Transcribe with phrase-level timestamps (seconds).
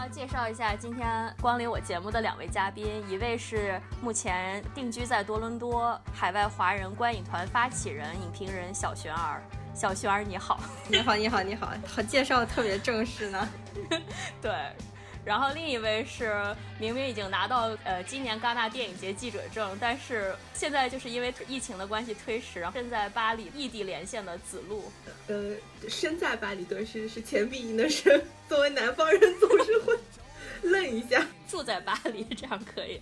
[0.00, 9.42] 要介绍一下今天光临我节目的两位嘉宾，一位是目前定居在多伦多海外华人观影团发起人、影评人小璇儿。
[9.74, 10.58] 小璇儿，你好！
[10.88, 11.70] 你好，你好，你好！
[11.86, 13.48] 好，介绍的特别正式呢。
[14.40, 14.50] 对。
[15.24, 16.34] 然后另一位是
[16.78, 24.90] 明明已经拿到呃今年戛纳电影节记者证，但是现在就是因为疫情的关系推迟，然后身在巴黎异地连线的子路。
[25.28, 25.54] 呃，
[25.88, 29.94] 身在巴黎对是是前鼻音的身，作为南方人总是会
[30.62, 31.26] 愣一下。
[31.48, 33.00] 住在巴黎这样可以。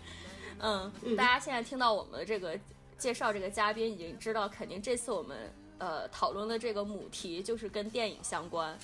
[0.59, 2.59] 嗯，大家现在听到我们这个
[2.99, 5.37] 介绍这个嘉宾，已经知道肯定这次我们
[5.79, 8.77] 呃讨论的这个母题就是跟电影相关。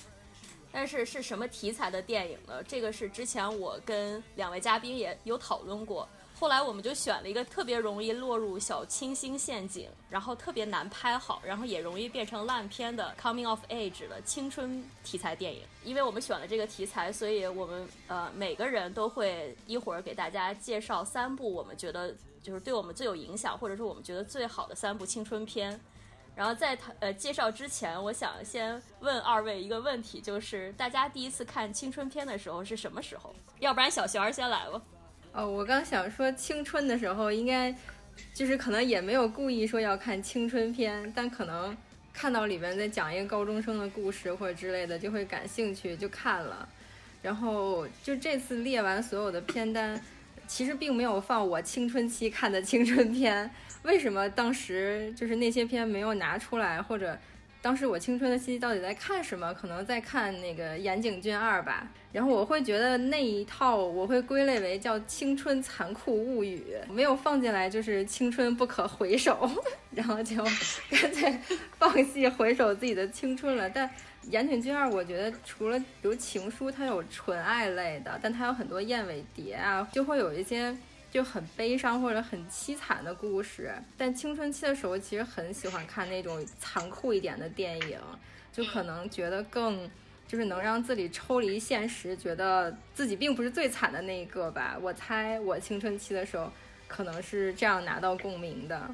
[0.77, 2.61] 但是是什么题材的电影呢？
[2.67, 6.05] 这个是之前我跟两位嘉宾也有讨论过。
[6.37, 15.61] 后来我们就选了一个特别容易落入小清新陷阱，然后特别难拍好，然后也容易变成烂片的 coming of age 的青春题材电影。
[15.85, 25.79] 因为我们选了这个题材，所以我们呃每个人都会一会儿给大家介绍三部我们觉得就是对我们最有影响，或者说我们觉得最好的三部青春片。
[26.35, 33.33] 然后在他呃介绍之前，我想先问二位一个问题，就是大家第一次看青春片的时候是什么时候？
[33.59, 34.81] 要不然小璇儿先来吧。
[35.31, 37.73] 哦，我刚想说青春的时候，应该
[38.33, 41.75] 就是可能也没有故意说要看青春片，但可能
[42.13, 46.67] 看到里面在讲一个高中生的故事或者之类的，就会感兴趣就看了。
[47.21, 49.99] 然后就这次列完所有的片单，
[50.47, 53.49] 其实并没有放我青春期看的青春片。
[53.85, 56.81] 为什么当时就是那些片没有拿出来？
[56.81, 57.17] 或者
[57.61, 59.53] 当时我青春的期到底在看什么？
[59.53, 61.87] 可能在看那个岩井俊二吧。
[62.11, 69.49] 然后我会觉得那一套我会归类为叫青春残酷物语，没有放进来就是青春不可回首，
[69.91, 70.35] 然后就
[70.89, 71.37] 干脆
[71.77, 73.69] 放弃回首自己的青春了。
[73.69, 73.89] 但
[74.29, 80.75] 岩井俊二，我觉得除了比如情书，它有纯爱类的，但它有很多燕尾蝶啊，就会有一些。
[81.15, 87.97] 就很悲伤或者很凄惨的故事，但青春期的时候其实很喜欢看那种残酷一点的电影，
[88.51, 89.89] 就可能觉得更
[90.27, 94.77] 就是能让自己抽离现实，觉得自己并不是最惨的那一个吧。
[94.81, 96.51] 我猜我青春期的时候
[96.85, 98.93] 可能是这样拿到共鸣的，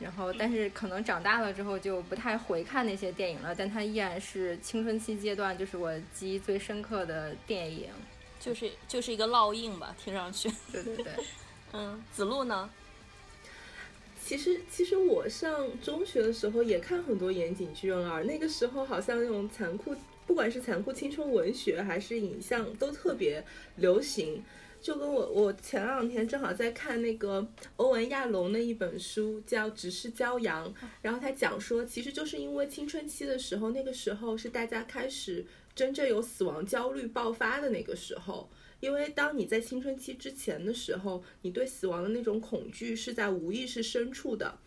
[0.00, 7.90] 然后但是可能长大了之后就不太回看那些电影了，但它依然是青春期阶段就是我记忆最深刻的电影，
[8.40, 10.50] 就是就是一个烙印吧，听上去。
[10.72, 11.12] 对对对。
[11.72, 12.70] 嗯，子路呢？
[14.24, 19.96] 其实，其实我上中学的时候也看很多岩井俊二，那个时候好像那种残酷，
[20.26, 23.42] 不管是残酷青春文学还是影像，都特别
[23.76, 24.44] 流行。
[24.80, 27.44] 就跟我，我前两天正好在看那个
[27.76, 38.48] 欧文亚龙的一本书，叫《直视骄阳》，然后他讲说，其实就是因为青春期的时候，那个时候是大家开始真正有死亡焦虑爆发的那个时候。
[38.80, 44.58] 因为当你在青春期之前的时候，你对死亡的那种恐惧是在无意识深处的，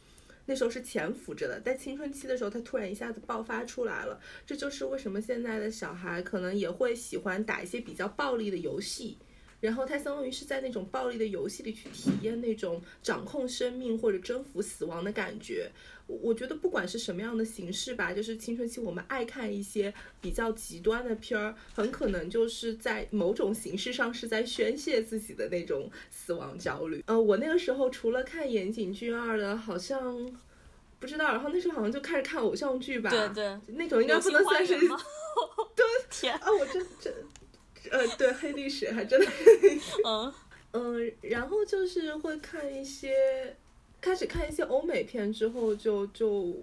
[0.45, 1.59] 那时候是潜伏着的。
[1.61, 4.19] 在青春期的时候，它突然一下子爆发出来了。
[4.45, 9.17] 这就是为什么现在的小孩可能也会喜欢打一些比较暴力的游戏。
[9.61, 15.71] 然后他相当于是在那种暴力的游戏里去体验那种掌控生命或者征服死亡的感觉。
[16.07, 27.01] 我觉得不管是什么样的形式吧，就是青春期我们爱看一些比较极端的片儿，很可能就是在某种形式上是在宣泄自己的那种死亡焦虑。
[27.07, 30.37] 呃，我那个时候除了看岩井俊二的，好像
[30.99, 33.09] 不知道，然后那时候好像就开始看偶像剧吧。
[33.09, 34.73] 对对，那种应该不能算是。
[35.73, 37.13] 对， 天啊，我真真。
[37.89, 39.27] 呃，对，黑历史还真的，
[40.05, 40.33] 嗯。
[40.73, 43.53] 嗯，然后就是会看一些，
[43.99, 46.55] 开始看一些欧美片之后，就就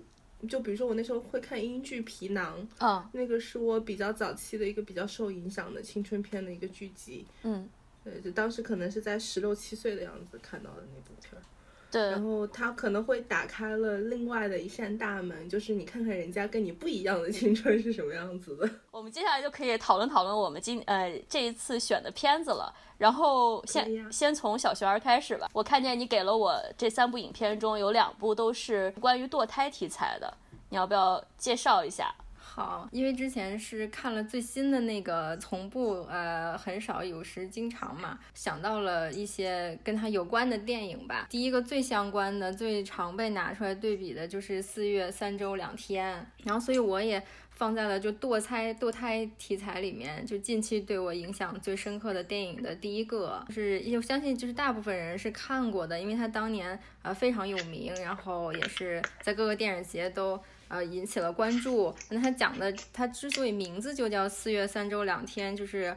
[0.48, 7.68] 就比如说我那时候会看英剧《皮囊》，啊，那个是我比较早期的一个比较受影响的青春片的一个剧集，嗯，
[8.02, 11.42] 对，就当时可能是在十六七岁的样子看到的那部片。
[11.90, 18.68] 对，然后他可能会打开了另外的一扇大门，就是你看看人家跟你不一样的青春是什么样子的。
[18.90, 22.74] 我们接下来就可以讨论讨论我们今呃这一次选的片子了。
[22.98, 25.48] 然后先先从小璇儿开始吧。
[25.52, 30.36] 我看见你给了我这三部影片中有两部都是关于堕胎题材的，
[30.68, 32.12] 你要不要介绍一下？
[32.58, 41.28] 好，因为之前是看了最新的那个从不呃很少有时经常嘛，想到了一些跟他有关的电影吧。
[41.30, 47.22] 第一个最相关的、最常被拿出来对比的就是《四月三周两天》，然后所以我也
[47.52, 60.36] 放在了就堕胎堕胎题材里面，就近期对我影响最深刻的电影的第一个，就是我相信就是大部分人是看过的，因为他当年呃非常有名，然后也是在各个电影节都。
[60.68, 61.94] 呃，引起了关注。
[62.10, 65.96] 那他讲的，他之所以名字就叫四月三周两天，就是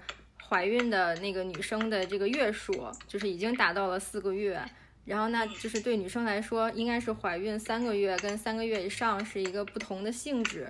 [0.50, 4.62] 怀孕的那个女生的这个月数，就是已经达到了四个月。
[5.04, 10.70] 然后那就是对女生来说，应该是怀孕三个月跟三个月以上是一个不同的性质。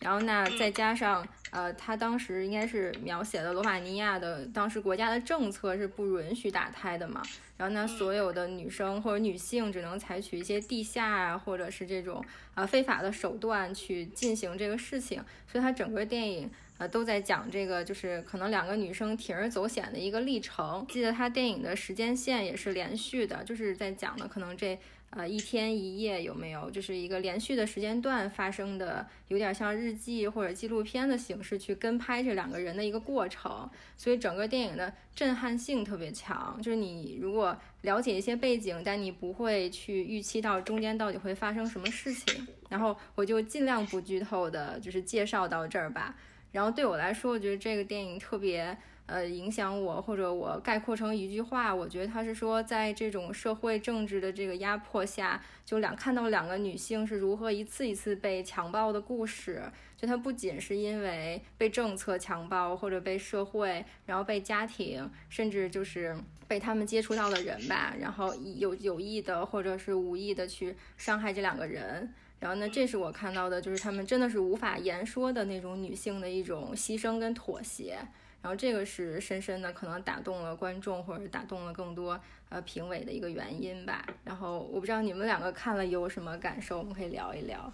[0.00, 7.22] 然后那再加上，呃，他当时应该是描写的罗马尼亚的当时国家的政策是不允许打胎的嘛。
[7.56, 12.24] 然后那所有的女生或者女性只能采取一些地下啊，或者是这种
[12.54, 15.22] 啊非法的手段去进行这个事情。
[15.46, 16.50] 所以他整个电影。
[16.78, 20.82] 呃，都在讲这个，就是可能两个女生铤而走险的一个历程。
[20.88, 33.68] 记得他电影的时间线也是连续的，就是在讲的可能这呃一天一夜有没有，就是一个连续的时间段发生的，有点像日记或者纪录片的形式去跟拍这两个人的一个过程。
[33.96, 42.46] 所以整个电影的震撼性特别强，就是你如果了解一些背景，但你不会去预期到中间到底会发生什么事情。
[42.68, 46.14] 然后我就尽量不剧透的，就是介绍到这儿吧。
[46.52, 48.76] 然后对我来说，我觉得这个电影特别
[49.10, 59.62] 呃影响我，或者我概括成一句话，我觉得他是说，在这种社会政治的这个压迫下，就两看到两个女性是如何一次一次被强暴的故事。
[59.96, 66.16] 就它不仅是因为被政策强暴，或者被社会，然后被家庭，甚至就是
[66.48, 72.14] 被他们接触到的人吧，然后有有意的或者是无意的去伤害这两个人。
[72.38, 77.98] 然后呢，这是我看到的，就是他们真的是无法言说的那种女性的一种牺牲跟妥协。
[78.42, 84.06] 然后这个是深深的可能打动了观众，或者打动了更多呃评委的一个原因吧。
[84.24, 87.72] 然后我不知道你们两个看了有什么感受，我们可以聊一聊。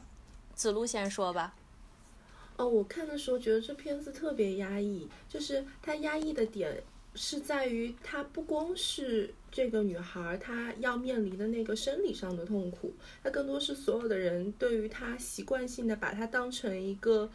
[0.54, 1.54] 子路先说吧。
[2.56, 6.82] 哦，我看的时候觉得这片子特别压抑，就是它压抑的点。
[7.19, 12.92] 是在于，它不光是这个女孩，她要面临的那个生理上的痛苦，
[13.24, 17.30] 它更多是所有的人对于她习惯性的把她当成一个，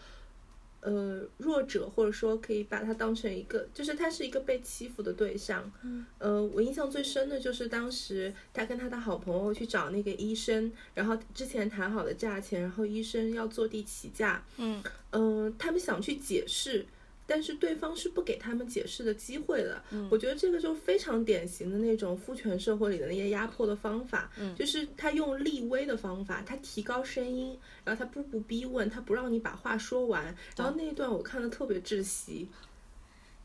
[0.81, 5.71] 呃，弱者，或者说可以把他当成一个，就是他是一个被欺负的对象。
[5.83, 14.43] 嗯，呃，我印象最深的就是当时他跟他的好朋友去找那个医生，然后之前谈好的价钱，然后医生要坐地起价。
[14.57, 16.85] 嗯，嗯，他们想去解释。
[17.31, 19.81] 但是对方是不给他们解释的机会的。
[19.91, 24.29] 嗯，我觉得这个就非常典型的那种父权社会里的那些压迫的方法。
[24.37, 30.35] 嗯，就是他用立威的方法，他提高声音，然后他步步逼问，他不让你把话说完。
[30.57, 32.49] 然后那一段我看的特别窒息。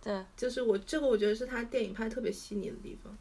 [0.02, 3.16] 对，就是我这个我觉得是他电影拍特别细腻的地方。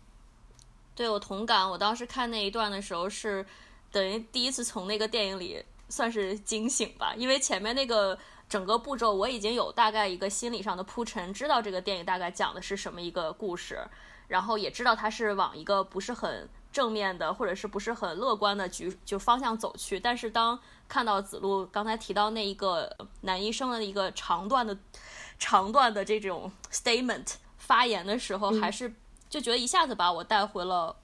[0.95, 3.45] 对我同感，我当时看那一段的时候是
[3.91, 8.17] 等于第一次从那个电影里算是惊醒吧，因为前面那个。
[8.47, 13.79] 整个步骤我已经有大概一个心理上的铺陈，知道这个电影大概讲的是什么一个故事，
[14.27, 19.99] 然后也知道它是往一个不是很正面的或者是不是很乐观的局就方向走去。
[19.99, 24.77] 但是当看到子路刚才提到那一个男医生的一个长段的
[25.39, 28.93] 长段的这种 statement 发言的时候，还是
[29.27, 30.95] 就觉得一下子把我带回了。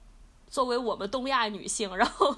[0.52, 2.30] 作为我们东亚女性， 然后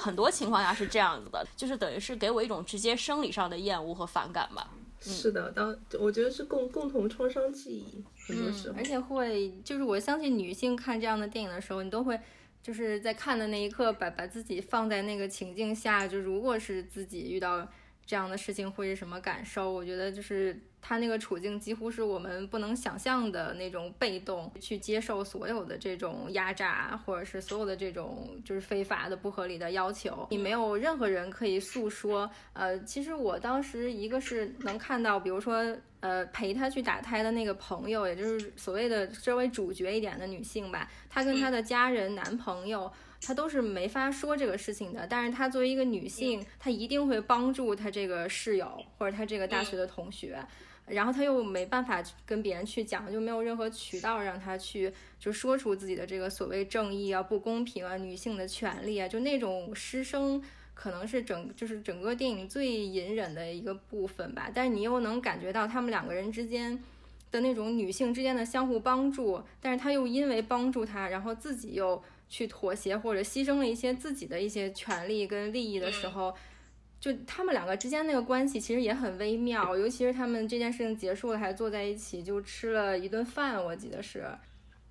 [0.00, 4.68] 很多情况下是这样子的，就是等于是给我一种直接生理上的厌恶和反感吧。
[5.00, 12.18] 是的，当我觉得是共共同创伤记忆，很多时候，而且会就是我相信女性看这样的电影的时候，你都会
[12.60, 17.64] 就是在看的那一刻，把把自己放在那个情境下，就如果是自己遇到
[18.08, 19.70] 这样的事情会是什么感受？
[19.70, 20.60] 我觉得就是。
[20.80, 30.28] 他那个处境几乎是我们不能想象的那种被动，去接受所有的这种压榨，或者是所有的这种就是非法的、不合理的要求。
[30.30, 32.30] 你没有任何人可以诉说。
[32.52, 42.90] 呃，其实我当时一个是能看到，比如说，呃，陪他去打胎的那个朋友，也就是所谓的稍微主角一点的女性吧，她跟她的家人、男朋友。
[43.20, 50.38] 她都是没法说这个事情的，但是她作为一个女性，她一定会帮助她这个室友或者她这个大学的同学，
[50.86, 60.40] 然后她又没办法跟别人去讲，就没有任何渠道让她去就说出自己的这个所谓正义啊、不公平啊、女性的权利啊，就那种师生，
[60.72, 64.48] 可能是整就是整个电影最隐忍的一个部分吧。
[64.54, 66.82] 但是你又能感觉到他们两个人之间
[67.32, 72.00] 的那种女性之间的相互帮助，但是她又因为帮助他，然后自己又。
[72.28, 76.34] 去妥协或者牺牲了一些自己的一些权利跟利益的时候，
[77.00, 79.76] 就他们两个之间那个关系其实也很微妙。
[79.76, 84.26] 尤其是他们这件事情结束了，还坐在一起就吃了一顿饭，我记得是，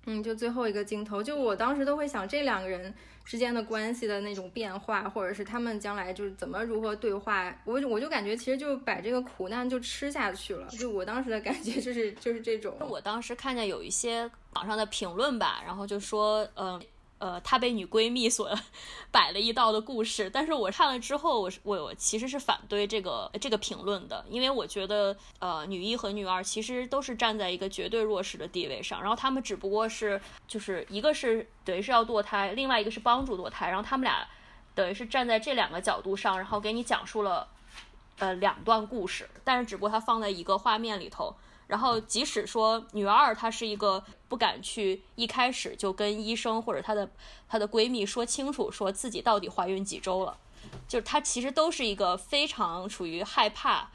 [0.06, 2.92] 嗯，就最后一个镜头，就我当时都会想这两个人
[3.24, 7.54] 之间的关系的那种变化，或者是他们将来就是怎么如何对话。
[7.64, 10.66] 我我就感觉其实就把这个苦难就吃下去了。
[10.70, 12.76] 就我当时的感觉就是就是这种。
[12.80, 16.72] 我当时看见有一些网上的评论吧，然后就说，嗯。
[16.72, 16.82] 呃，
[17.18, 18.50] 呃她被女闺蜜所
[19.10, 20.30] 摆了一道的故事。
[20.30, 34.26] 但是我看了之后，我我我其实是反对这个这个评论的，因为我觉得呃，女一和女二其实都是站在一个绝对弱势的地位上，然后他们只不过是就是一个是等于是要堕胎，另外一个是帮助堕胎，然后他们俩
[34.74, 37.48] 等于是站在这两个角度上，然后给你讲述了
[38.18, 41.34] 呃两段故事，但是只不过它放在一个画面里头。
[41.68, 47.08] 然后，即使说女二她是一个不敢去一开始就跟医生或者她的
[47.46, 50.36] 她的闺蜜说清楚，说自己到底怀孕几周了，
[50.88, 53.90] 就是她其实都是一个非常处于害怕，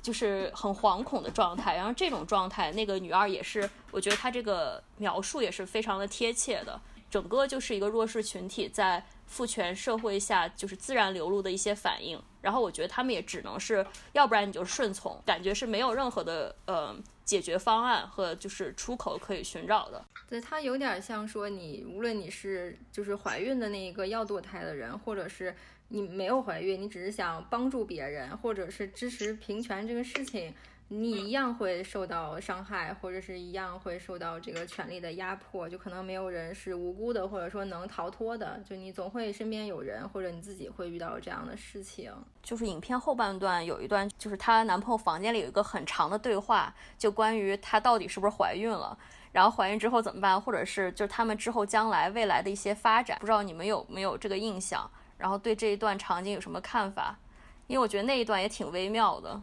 [0.00, 1.76] 就是很惶恐的状态。
[1.76, 6.80] 然后这种状态，那个女二也是，我觉得她这个描述也是非常的贴切的。
[7.10, 12.20] 整个就是一个弱势群体在父权社会下就是自然流露的一些反应。
[12.42, 16.96] 然后我觉得他们也只能是，要不然你就顺从，感觉是没有任何的呃。
[17.28, 25.54] 解决方案和就是出口可以寻找的，对它有点像说你无论你是就是怀孕的那一个要堕胎的人，或者是
[25.88, 30.54] 你没有怀孕，你只是想帮助别人，或者是支持平权这个事情。
[30.90, 38.58] 你一样会受到伤害，或者是一样会受到这个权力的压迫，就可能没有人是无辜的，或者说能逃脱的。
[38.64, 42.10] 就你总会身边有人，或者你自己会遇到这样的事情。
[42.42, 48.96] 就是影片后半段有一段，就是她男朋友房间里有一个很长的对话，就关于她到底是不是怀孕了，
[49.32, 53.18] 然后怀孕之后怎么办，或者是就是他们之后将来未来的一些发展。
[53.20, 54.90] 不知道你们有没有这个印象？
[55.18, 57.18] 然后对这一段场景有什么看法？
[57.66, 59.38] 因为我觉得那一段也挺微妙的。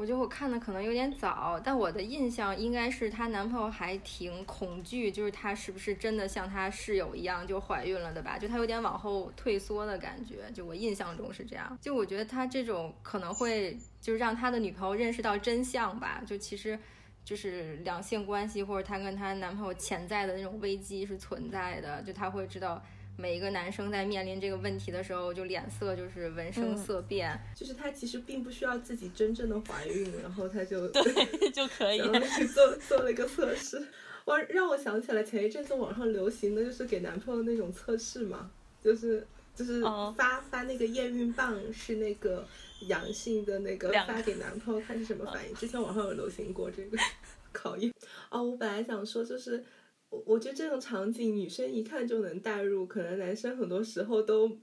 [0.00, 8.38] 我觉得我看的可能有点早，但我的印象应该是她男朋友还挺恐惧，就是她是不是真的像她室友一样就怀孕了的吧？
[8.38, 11.78] 就她有点往后退缩的感觉，就我印象中是这样。
[11.82, 16.78] 就我觉得她这种可能会就是让她的女朋友认识到真相吧，就其实
[17.22, 22.82] 就是两性关系或者她跟她男朋友潜在的那种危机是存在的，就他会知道。
[23.20, 27.38] 每一个男生在面临这个问题的时候，就脸色就是闻声色变。
[27.54, 32.00] 就是他其实并不需要自己真正的怀孕，然后他就对就可以
[32.36, 33.86] 去做做了一个测试。
[34.24, 38.50] 我让我想起来前一阵子网上流行的就是给男朋友那种测试嘛，
[38.82, 39.82] 就是就是
[40.16, 42.46] 发发那个验孕棒是那个
[42.86, 45.54] 阳性的那个发给男朋友看是什么反应。
[45.54, 46.96] 之前网上有流行过这个
[47.52, 47.92] 考验。
[48.30, 49.62] 哦，我本来想说就是。
[50.10, 54.58] 我我觉得这种场景，女生一看就能代入，可能男生很多时候都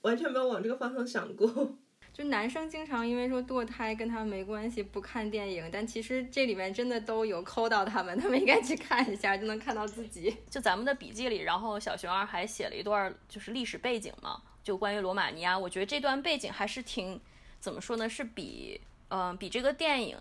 [0.00, 1.76] 完全没有往这个方向想过。
[2.12, 10.34] 就男生经常因为说堕胎跟他们没关系，不看电影，但其实这里面真的都有抠到他们，他们应该去看一下，就能看到自己。
[10.50, 17.20] 就咱们的笔记里，然后小熊二还写了一段就是历史背景嘛，就关于罗马尼亚，我觉得这段背景还是挺
[17.60, 20.18] 怎么说呢，是比嗯比这个电影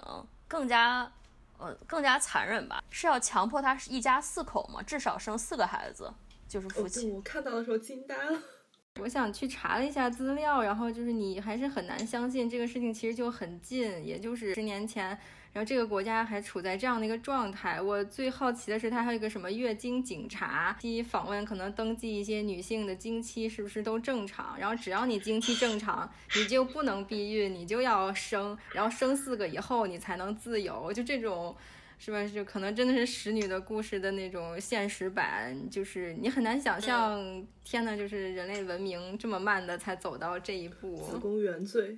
[0.47, 1.11] 更加。
[1.59, 2.83] 呃，更加残忍吧？
[2.89, 4.81] 是要强迫他是一家四口吗？
[4.81, 6.11] 至少生四个孩子，
[6.47, 7.13] 就是父亲。
[7.13, 8.41] 我看到的时候惊呆了。
[8.99, 15.17] 我想去查了一下资料，然后就是你还是很难相信这个事情其实就很近，也就是十年前。
[15.51, 17.81] 然后这个国家还处在这样的一个状态。
[17.81, 24.55] 我最好奇的是，它还有一个什么月经警察，去访问可能登记一些女性的经期是不是都正常。
[24.59, 28.55] 然后只要你经期正常，你就不能避孕，你就要生。
[28.73, 30.93] 然后生四个以后，你才能自由。
[30.93, 31.55] 就这种，
[31.97, 32.23] 是吧？
[32.27, 35.69] 就可能真的是使女的故事的那种现实版。
[35.69, 40.95] 就是你很难想象，天呐，就是人类文明这么慢的才走到这一步。
[40.97, 41.97] 子宫原罪。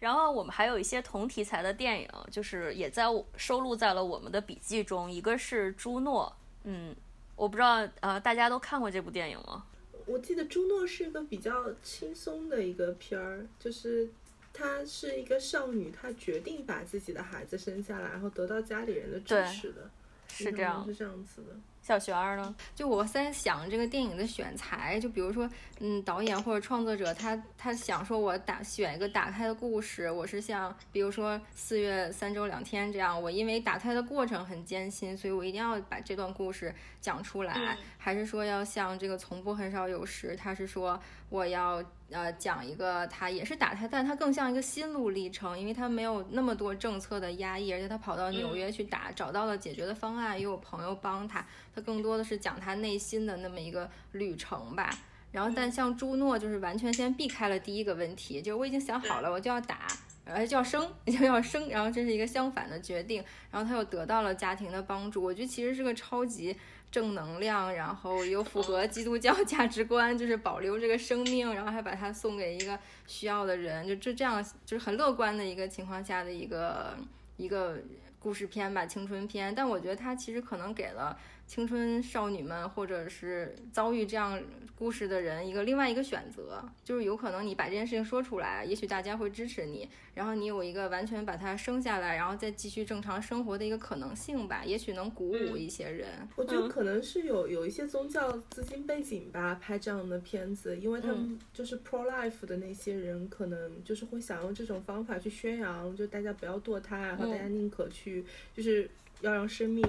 [0.00, 3.04] 然后我们还有一些同题材的电影，就是也在
[3.36, 5.10] 收录在了我们的笔记中。
[5.10, 6.96] 一个是《朱诺》，嗯，
[7.36, 9.64] 我不知道呃大家都看过这部电影吗？
[10.06, 14.08] 我记得《朱诺》是一个比较轻松的一个片儿，就是
[14.52, 19.88] 她是一个少女，她决定把自己的孩子生下来，然后得到家里人的支持的，
[20.28, 21.54] 是这样，是这样子的。
[21.90, 22.54] 小璇儿呢？
[22.72, 41.82] 就我在想这个电影的选材，就比如说，嗯，导演或者创作者，他他想说，我打选一个打胎的故事，我是像，比如说四月三周两天这样，我因为打胎的过程很艰辛，所以我一定要把这段故事讲出来，还是说要像这个从不很少有时，他是说我要。
[42.12, 54.90] 呃，讲一个他也是打胎，但他更像一个心路历程，因为他没有那么多政策的压抑，而且他跑到纽约去打，找到了解决的方案，也有朋友帮他，他更多的是讲他内心的那么一个旅程吧。
[55.32, 59.86] 然后，但像朱诺就是完全先避开了第一个问题，就是我已经想好了，我就要打，
[60.24, 66.56] 呃，就要生， 就要生，然后这是一个相反的决定，然后他又得到了家庭的帮助，我觉得其实是个超级。
[66.90, 76.96] 正能量，然后又符合基督教 价值观，就是保留这个生命，然后还把它送给一个需要的人，就这这样就是很乐观的一个情况下的一个
[77.36, 77.78] 一个
[78.18, 79.54] 故事片吧，青春片。
[79.54, 81.16] 但我觉得它其实可能给了
[81.50, 84.40] 青春少女们，或者是遭遇这样
[84.76, 96.06] 故事的人一个另外一个选择，就是有可能你把这件事情说出来，也许大家会支持你，然后你有一个完全把它生下来，然后再继续正常生活的一个可能性吧，也许能鼓舞一些人。
[96.36, 108.88] 我觉得可能是有有一些宗教资金背景吧，拍这样的片子，因为他们就是 pro life 的那些人，可能就是会想用这种方法去宣扬，就大家不要堕胎，然后大家宁可去，就是
[109.20, 109.84] 要让生命。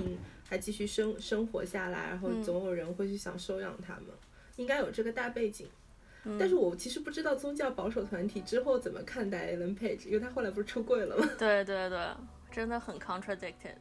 [0.52, 4.08] 还继续生生活下来，然后总有人会去想收养他们，
[4.58, 5.66] 应该有这个大背景。
[6.38, 11.26] 但是我其实不知道宗教保守团体之后怎么看待 Ellen Page，因为他后来不是出柜了吗？
[11.40, 12.06] 对对对，
[12.52, 13.78] 真的很 contradicted。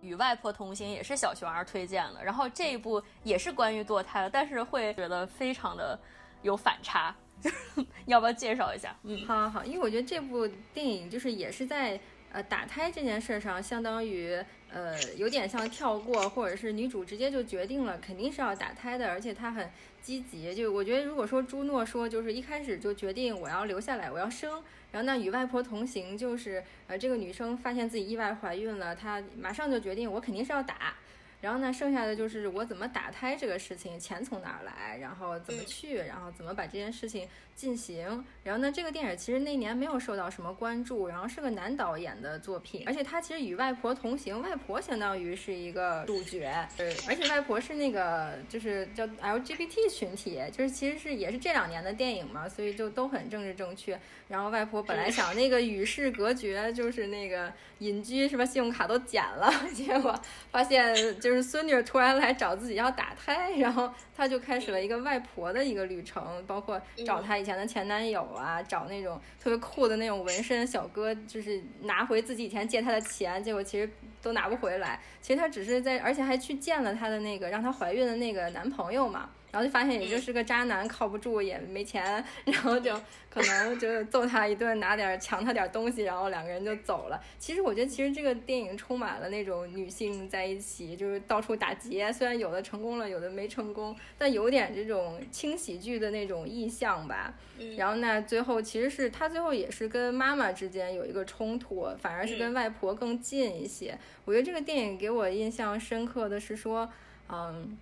[0.00, 5.98] 与外婆同行也是小熊儿推荐的，然后这一部也是关于堕胎的，但是会觉得非常的。
[6.42, 7.14] 有反差，
[8.06, 8.96] 要不要介绍一下？
[9.02, 11.98] 嗯，好，好，好，因为我觉得这部电影就是也是在
[12.32, 14.38] 呃打胎这件事上，相当于
[14.70, 20.54] 呃有点像跳过，或者是女主直接就决定了肯定是要打胎的，而且她很积极。
[20.54, 30.94] 就我觉得如果说朱诺说就是一开始就决定我要留下来，我要生，然后那与外婆同行就是呃这个女生发现自己意外怀孕了，她马上就决定我肯定是要打。
[31.40, 38.24] 然后呢，剩下的就是我怎么打胎这个事情，钱从哪儿来，然后怎么去，然后怎么把这件事情进行。
[38.42, 53.98] 然后呢，这个电影其实那年没有受到什么关注，然后是个男导演的作品，而且他其实与外婆同行，外婆相当于是一个主角，对，而且外婆是那个就是叫 LGBT 群体，就是其实是也是这两年的电影嘛，所以就都很政治正确。
[54.26, 58.44] 然后外婆本来想那个与世隔绝，就是那个隐居，是吧？
[58.44, 60.14] 信用卡都剪了， 结果
[60.50, 73.90] 发现就是孙女突然来找自己要打胎，然后她就开始了一个外婆的一个旅程，包括找她以前的前男友啊，找那种特别酷的那种纹身小哥，就是拿回自己以前借她的钱，结果其实
[74.22, 75.00] 都拿不回来。
[75.20, 79.30] 其实她只是在，而且还去见了她的那个让她怀孕的那个男朋友嘛。
[79.50, 82.94] 然后就发现，也就是个渣男，靠不住，也没钱，然后就
[83.30, 87.18] 可能就揍他一顿，拿点抢他点东西，然后两个人就走了。
[87.38, 97.32] 其实我觉得，其实这个电影充满了那种女性在一起，就是到处打劫，虽然有的成功了，有的没成功，但有点这种轻喜剧的那种意象吧。
[97.76, 103.98] 然后那最后其实是他最后也是跟妈妈之间有一个冲突，反而是跟外婆更近一些。
[104.26, 106.88] 我觉得这个电影给我印象深刻的是说，
[107.30, 107.78] 嗯。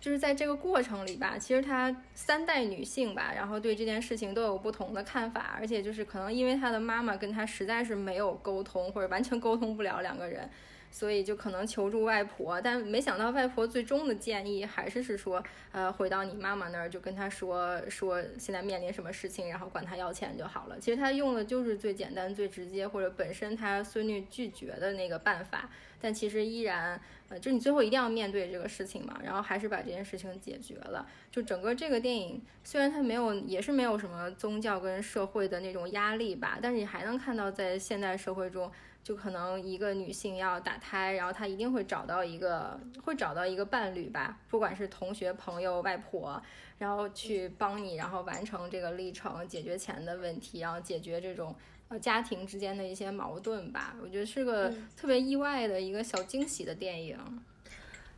[0.00, 10.48] 就是在这个过程里吧，其实她三代女性吧，然后对这件事情都有不同的看法，而且就是可能因为她的妈妈跟她实在是没有沟通，或者完全沟通不了两个人，
[10.92, 12.60] 所以就可能求助外婆。
[12.60, 20.78] 但没想到外婆最终的建议还是是说，呃，回到你妈妈那儿，就跟她说说现在面临什么事情，然后管她要钱就好了。
[20.78, 25.68] 其实她用的就是最简单、最直接，或者本身她孙女拒绝的那个办法。
[26.00, 31.06] 但其实依然，呃，就你最后一定要面对这个事情嘛，然后还是把这件事情解决了。
[31.30, 38.70] 就整个这个电影，虽然它没有，也是没有什么宗教跟社会的那种压力吧，但是你还能看到在现代社会中，
[39.02, 46.40] 就可能一个女性要打胎，然后她一定会找到一个，会找到一个伴侣吧，不管是同学、朋友、外婆，
[46.78, 51.54] 然后去帮你，然后完成这个历程，解决钱的问题，然后解决这种。
[51.88, 57.18] 呃，家庭之间的一些矛盾吧，我觉得是个特别意外的一个小惊喜的电影。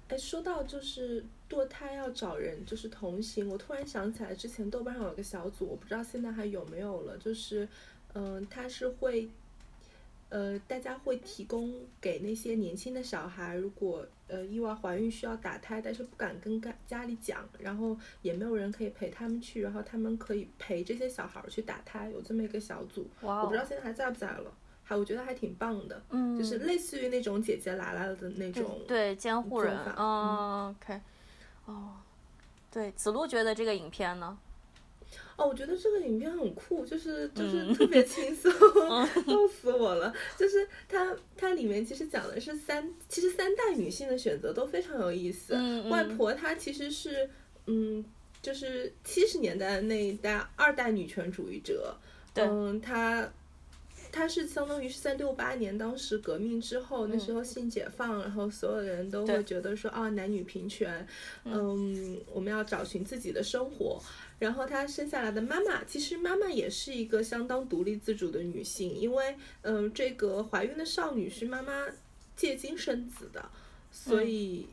[0.09, 7.69] 哎，说到就是堕胎要找人就是同行，我突然想起来之前豆瓣上有个小组，我不知道现在还有没有了，就是
[8.15, 9.29] 嗯，他是会。
[10.33, 23.09] 呃，大家会提供给那些年轻的小孩，如果呃意外怀孕需要打胎，但是不敢跟家家里讲，然后也没有人可以陪他们去，然后他们可以陪这些小孩去打胎，有这么一个小组。
[23.23, 24.53] 哇，我不知道现在还在不在了，
[24.85, 31.01] 还我觉得还挺棒的，嗯，就是类似于那种姐姐来了的那种，对监护人，嗯，OK，
[31.67, 31.95] 哦，
[32.71, 34.39] 对，子路觉得这个影片呢？
[35.37, 38.53] 哦，我觉得这个影片很酷，就是就是特别轻松，
[39.27, 40.13] 逗死我了。
[40.39, 45.55] 就是它它里面其实讲的是三，其实三代女性的选择都非常有意思。
[45.89, 47.29] 外婆她其实是
[47.67, 48.05] 嗯，
[48.43, 51.97] 就是七十年代那一代二代女权主义者。
[52.35, 53.33] 嗯，她
[54.13, 61.07] 她是相当于是在六八年当时革命之后，那时候性解放，然后所有人都会觉得说啊，男女平权，
[61.45, 63.99] 嗯，我们要找寻自己的生活。
[64.41, 71.87] 然后她生下来的妈妈，其实妈妈也是一个相当独立自主的女性，因为，嗯，这个怀孕的少女是妈妈
[72.35, 73.51] 借精生子的，
[73.93, 74.67] 所以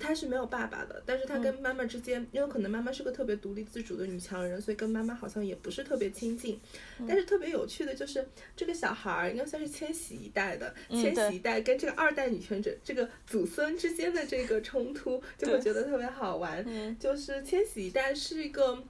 [0.00, 6.58] 他是没有爸爸的，但是他跟妈妈之间，因为可能妈妈是个特别独立自主的女强人，所以跟妈妈好像也不是特别亲近。
[7.06, 16.64] 但是特别有趣的就是这个小孩儿应该算是千禧一代的，千禧一代跟这个二代女权者这个祖孙之间的这个冲突，就会觉得特别好玩。
[16.98, 18.82] 就是千禧一代是一个。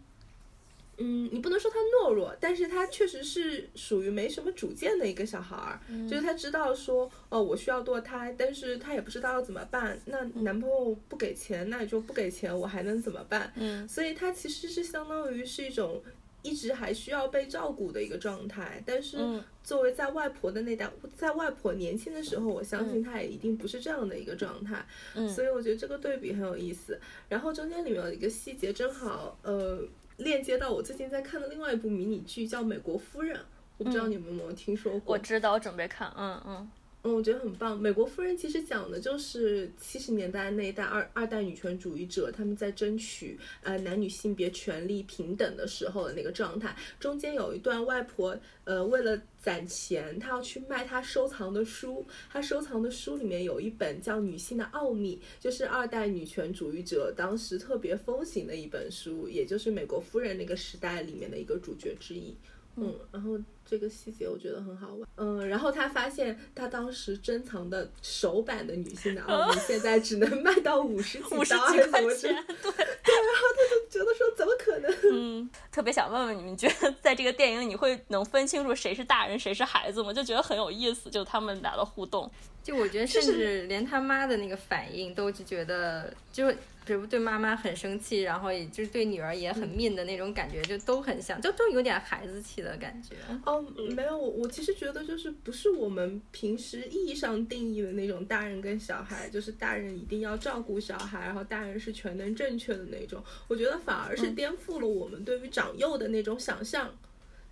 [1.02, 9.98] 嗯，你不能说他懦弱，但是他确实是属于没什么主见的一个小孩儿，就是他知道说，哦，我需要堕胎，但是他也不知道要怎么办。
[10.04, 13.52] 那男朋友不给钱，那也就不给钱，我还能怎么办？
[13.56, 16.00] 嗯，所以他其实是相当于是一种
[16.42, 18.80] 一直还需要被照顾的一个状态。
[18.86, 19.18] 但是
[19.64, 24.86] 作为在外婆的那代，在外婆年轻的时候，我相信他也一定不是这样的一个状态。
[25.14, 27.00] 嗯，所以我觉得这个对比很有意思。
[27.28, 29.82] 然后中间里面有一个细节，正好呃。
[30.18, 33.36] 链接到我最近在看的另外一部迷你剧，叫《美国夫人》，
[33.78, 35.14] 我不知道你们有没有听说过。
[35.14, 36.70] 我知道，我准备看，嗯嗯
[37.04, 37.76] 嗯，我觉得很棒。
[37.80, 46.76] 《美国夫人》其实讲的就是七十年代那一代二二代女权主义者他们在争取呃男女性别权利平等的时候的那个状态。
[47.00, 52.06] 中间有一段外婆呃为了攒钱，她要去卖她收藏的书。
[52.30, 62.32] 她收藏的书里面有一本叫《女性的奥秘》，就是二代女权主义者当时特别风行的一本书，也就是《美国夫人》那个时代里面的一个主角之一。
[62.76, 65.08] 嗯，然后这个细节我觉得很好玩。
[65.16, 72.28] 嗯，然后他发现他当时珍藏的首版的女性的奥秘，现在只能卖到 五十几刀，还是怎么着？
[72.28, 74.92] 对对，然后他就觉得说怎么可能？
[75.12, 80.12] 嗯，特别想问问你们，觉得在这个电影里，你会能分清楚谁是大人，谁是孩子吗？
[80.12, 82.30] 就觉得很有意思，就他们俩的互动。
[82.62, 86.52] 就我觉得，甚至连他妈的那个反应，都就觉得就。
[86.84, 93.14] 比如对妈妈很生气，然后也就是对女儿也很 mean 的那种感觉，就都很像，就都有点孩子气的感觉。
[93.44, 93.62] 哦，
[93.94, 103.22] 没有，我其实觉得就是不是我们平时意义上定义的那种大人跟小孩，就是大人一定要照顾小孩，然后大人是全能正确的那种。
[103.48, 106.92] 我觉得反而是颠覆了我们对于长幼的那种想象。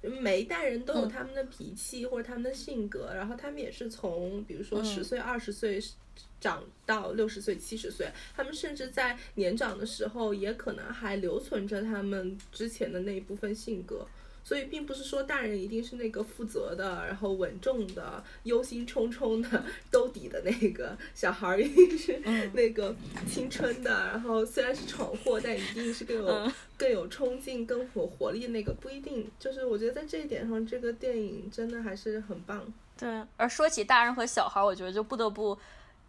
[0.02, 5.82] 每一代人都有他们的脾气或者他们的性格，然后他们也是从比如说十岁、二十岁。
[6.38, 14.06] 长到六十岁、七十岁，他们甚至在年长的时候，也可能还留存着他们之前的那一部分性格。
[14.42, 22.20] 所以，并不是说大人一定是那个负责的，然后稳重的、忧心忡忡的、兜底的那个小孩儿，一定是
[22.54, 22.94] 那个
[23.28, 23.90] 青春的。
[23.90, 28.72] 然后虽然是闯祸，但一定是更有 更有冲劲、更有活力的那个。
[28.72, 32.72] 不一定，就是我觉得在这一点上，这个电影真的还是很棒。
[32.98, 35.56] 对，而说起大人和小孩，我觉得就不得不。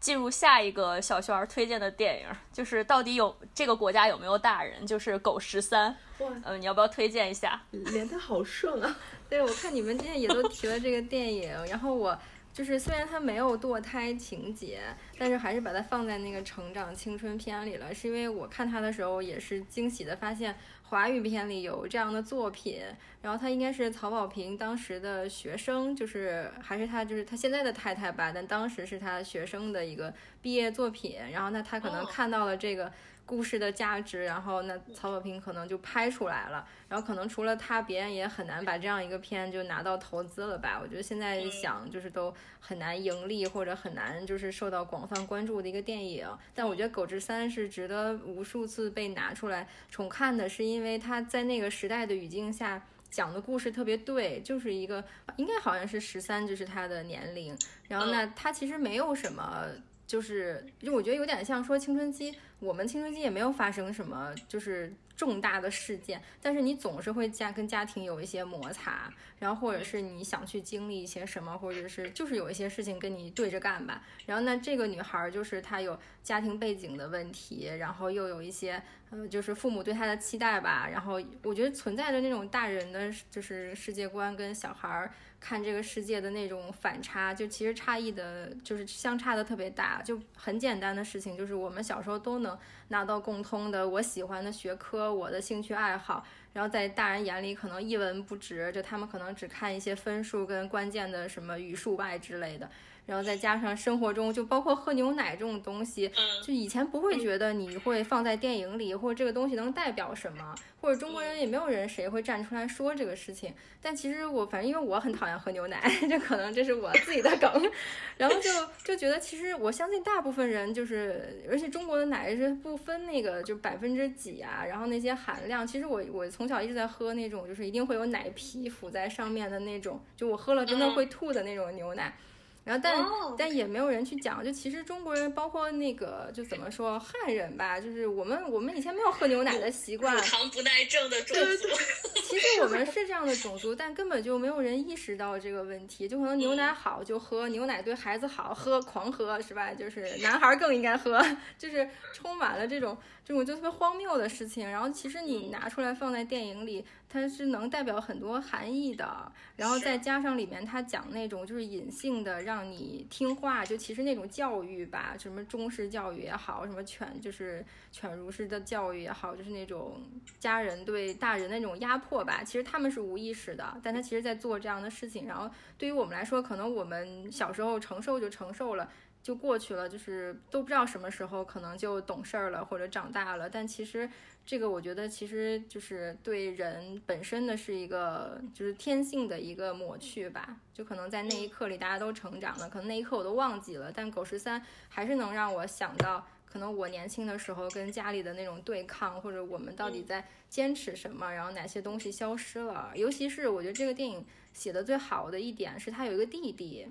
[0.01, 4.85] 进入下一个小轩儿推荐的电影，就是到底有这个国家有没有大人？
[4.85, 5.95] 就是《狗十三》。
[6.43, 7.61] 嗯，你要不要推荐一下？
[7.71, 8.97] 连的好顺啊！
[9.29, 12.17] 对，我看你们今天也都提了这个电影，然后我
[12.51, 14.81] 就是虽然它没有堕胎情节，
[15.17, 20.57] 但是还是把它放在那个成长青春片里了，是因为我看它的时候也是惊喜的发现。
[20.91, 22.81] 华语片里有这样的作品，
[23.21, 32.91] 然后他应该是曹保平当时的学生，就是还是他就是他现在的太太吧，但当时是他学生的一个毕业作品，然后那他可能看到了这个。
[33.31, 40.77] 故事的价值，然后那曹保平可能就拍出来了，然后可能除了他，别人也很难把这样一个片就拿到投资了吧？
[40.83, 46.27] 我觉得现在想就是都很难盈利或者很难就是受到广泛关注的一个电影。
[46.53, 55.01] 但我觉得《狗之三》是值得无数次被拿出来重看的，是因为他在那个时代的语境下讲的故事特别对，就是一个
[55.37, 59.67] 应该好像是十三就是他的年龄，然后那他其实没有什么。
[60.11, 74.03] 就是，就我觉得有点像说青春期，我们青春期也没有发生什么就是重大的事件，但是你总是会家跟家庭有一些摩擦，然后或者是你想去经历一些什么，或者是就是有一些事情跟你对着干吧。
[74.25, 80.89] 然后那这个女孩就是她有家庭背景的问题，然后又有一些呃就是父母对她的期待吧。
[80.91, 85.13] 然后我觉得存在着那种大人的就是世界观跟小孩儿。
[85.41, 90.01] 看这个世界的那种反差，就其实差异的，就是相差的特别大。
[90.03, 92.57] 就很简单的事情，就是我们小时候都能
[92.89, 96.23] 拿到共通的我喜欢的学科，我的兴趣爱好，
[96.53, 102.69] 然后在大人眼里可能一文不值，就他们可能只看一些分数跟关键的什么语数外之类的。
[103.05, 106.09] 然后再加上生活中，就包括喝牛奶这种东西，
[106.45, 113.53] 就以前不会觉得你会放在电影里，或者这个东西能代表什么，或者中国人也没有人谁会站出来说这个事情。
[113.81, 117.69] 但其实我反正因为我很讨厌喝牛奶， 就可能这是我自己的梗，
[118.17, 118.49] 然后就
[118.83, 132.15] 就觉得其实我相信大部分人就是，而且中国的奶是不分那个就百分之几啊，然后那些含量，其实我我从小一直在喝那种就是一定会有奶皮浮在上面的那种，就我喝了真的会吐的那种牛奶。
[132.63, 133.03] 然后但
[133.37, 141.67] 但也没有人去讲，就其实中国人包括那个就怎么说汉人吧，就是我们我们以前没有喝牛奶的习惯，乳糖不耐症的种族。
[142.21, 146.07] 其实我们是这样的种族，但根本就没有人意识到这个问题。
[146.07, 149.73] 就可能牛奶好就喝，牛奶对孩子好喝狂喝是吧？
[149.73, 151.19] 就是男孩更应该喝，
[151.57, 152.95] 就是充满了这种
[153.25, 154.69] 这种就特别荒谬的事情。
[154.69, 156.85] 然后其实你拿出来放在电影里。
[157.11, 170.01] 它是能代表很多含义的，然后再加上里面它讲那种就是隐性的让你听话，就其实那种教育吧，什么中式教育也好，什么犬就是犬儒式的教育也好，就是那种
[170.39, 175.27] 家人对大人的那种压迫吧，其实他们是无意识的，但他其实在做这样的事情。
[175.27, 178.89] 然后对于我们来说，可能我们小时候承受就承受了。
[179.23, 183.49] 就过去了，就是都不知道什么时候可能就懂事儿了或者长大了。
[183.49, 184.09] 但其实
[184.45, 190.57] 这个我觉得其实就是对人本身的是一个就是天性的一个抹去吧。
[190.73, 202.91] 就可能在那一刻里大家都成长了，可能那一刻我都忘记了，但狗十三还是能让我想到可能我年轻的时候跟家里的那种对抗，或者我们到底在坚持什么，然后哪些东西消失了。
[202.95, 206.87] 尤其是我觉得这个电影写的最好的一点是他有一个弟弟。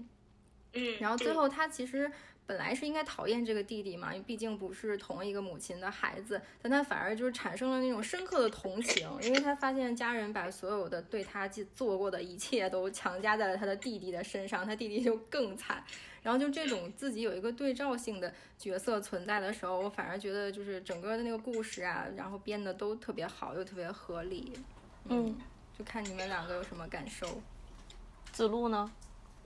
[0.73, 2.11] 嗯，然后最后他其实
[2.47, 15.83] 本来是应该讨厌这个弟弟嘛，因为毕竟不是同一个母亲的孩子，但他反而就是产生了那种深刻的同情，因为他发现家人把所有的对他做过的一切都强加在了他的弟弟的身上，他弟弟就更惨。
[16.23, 24.53] 然后就这种自己有一个对照性的角色存在的时候，我反而觉得就是整个的那个故事啊，然后编的都特别好，又特别合理。
[25.07, 25.35] 嗯，
[25.79, 27.41] 就看你们两个有什么感受。
[28.33, 28.93] 子路呢？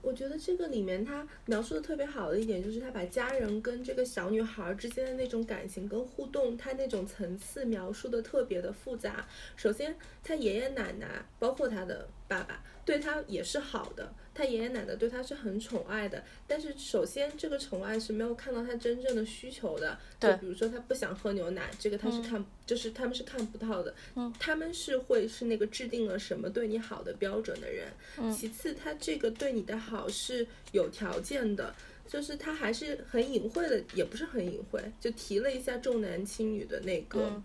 [0.05, 9.27] 我觉得这个里面他描述的特别好的一点，就是他把家人跟这个小女孩之间的那种感情跟互动，他那种层次描述的特别的复杂。
[9.55, 12.61] 首先，他爷爷奶奶，包括他的爸爸。
[12.85, 16.23] 对他也是好的，他爷爷奶奶对他是很宠爱的。
[16.45, 19.97] 但是首先，这个宠爱是没有看到他真正的需求的。
[20.19, 23.91] 对，比如说他不想喝牛奶，这个他是看，就是他们是看不到的。
[24.13, 27.87] 嗯，他们是会是那个制定了什么对你好的标准的人。
[28.19, 31.73] 嗯，其次，他这个对你的好是有条件的，
[32.07, 37.41] 就是他还是很隐晦的，也不是很隐晦，就提了一下重男轻女的那个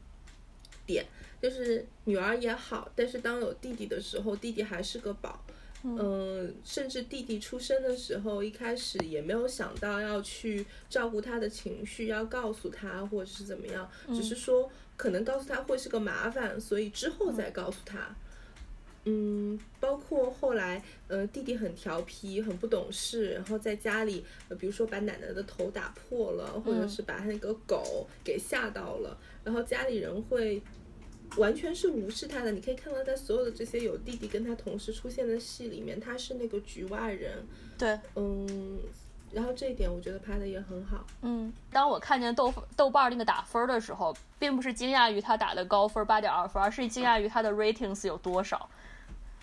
[0.84, 1.06] 点。
[1.40, 5.44] 就是女儿也好，但是当有弟弟的时候，弟弟还是个宝。
[5.82, 18.14] 嗯，甚至弟弟出生的时候，一开始也没有想到要去照顾他的情绪，要告诉他或者是怎么样，只是说可能告诉他会是个麻烦，所以之后再告诉他。
[19.06, 30.62] 嗯，包括后来，呃，弟弟很调皮，很不懂事，然后在家里，呃，比如说把奶奶的头打破了，或者是把那个狗给吓到了，然后家里人会。
[31.36, 37.46] 完全是无视他的，你可以看到在所有的这些有弟弟跟他同时出现的戏里面，他是那个局外人。
[37.78, 38.80] 对，嗯，
[39.32, 41.06] 然后这一点我觉得拍的也很好。
[41.22, 48.68] 嗯，当我看见豆豆瓣那个打分的时候，并不是惊讶于他打的高分八点二分，而是惊讶于他的 ratings 有多少。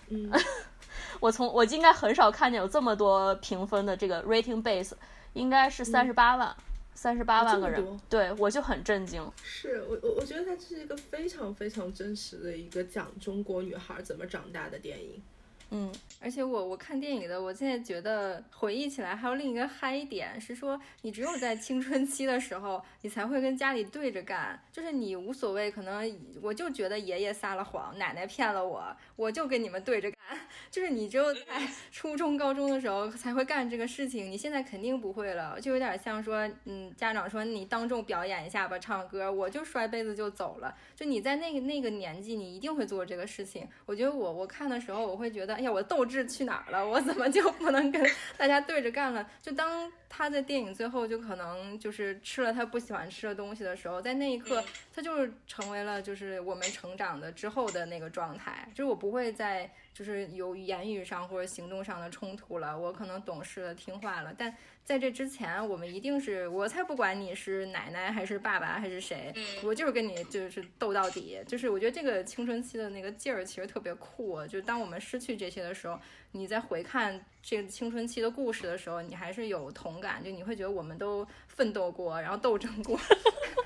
[0.10, 0.32] 嗯，
[1.20, 4.92] 我从我应该很少看见有这么多评分的这个 rating base，
[5.34, 6.56] 应该是三十八万。
[6.98, 9.22] 三十八万个人，对我就很震惊。
[9.44, 15.22] 是我我我觉得它是一个非常非常真实的一个讲中国女孩怎么长大的电影。
[15.70, 30.20] 嗯，而且我我看电影的，我现在觉得回忆起来还有另一个嗨点是说，你只有在青春期的时候，你才会跟家里对着干，就是你无所谓，可能我就觉得爷爷撒了谎，奶奶骗了我，我就跟你们对着干，
[30.72, 31.42] 就是你只有在
[31.92, 43.68] 初中高中的时候才会干这个事情，你现在肯定不会了，就有点像说，嗯，家长说你当众表演一下吧，唱歌，我就摔杯子就走了，就你在那个那个年纪，你一定会做这个事情。
[43.86, 45.57] 我觉得我我看的时候，我会觉得。
[45.58, 46.88] 哎呀，我的斗志去哪儿了？
[46.88, 49.28] 我怎么就不能跟大家对着干了？
[49.42, 58.70] 就当他在电影最后就可能就是吃了他不喜欢吃的东西的时候，在那一刻，他就是成为了就是我们成长的之后的那个状态。
[58.76, 64.32] 就是我不会再就是有言语上或者行动上的冲突了，我可能懂事了，听话了。
[64.38, 64.56] 但
[64.86, 69.34] 在这之前，我们一定是我才不管你是奶奶还是爸爸还是谁，
[69.64, 71.40] 我就是跟你就是斗到底。
[71.48, 74.46] 就是我觉得这个青春期的那个劲儿其实特别酷。
[74.46, 76.00] 就当我们失去这些的时候，
[76.34, 80.24] 你在回看这个青春期的故事的时候，你还是有同感。
[80.24, 83.00] 就你会觉得我们都奋斗过，然后斗争过，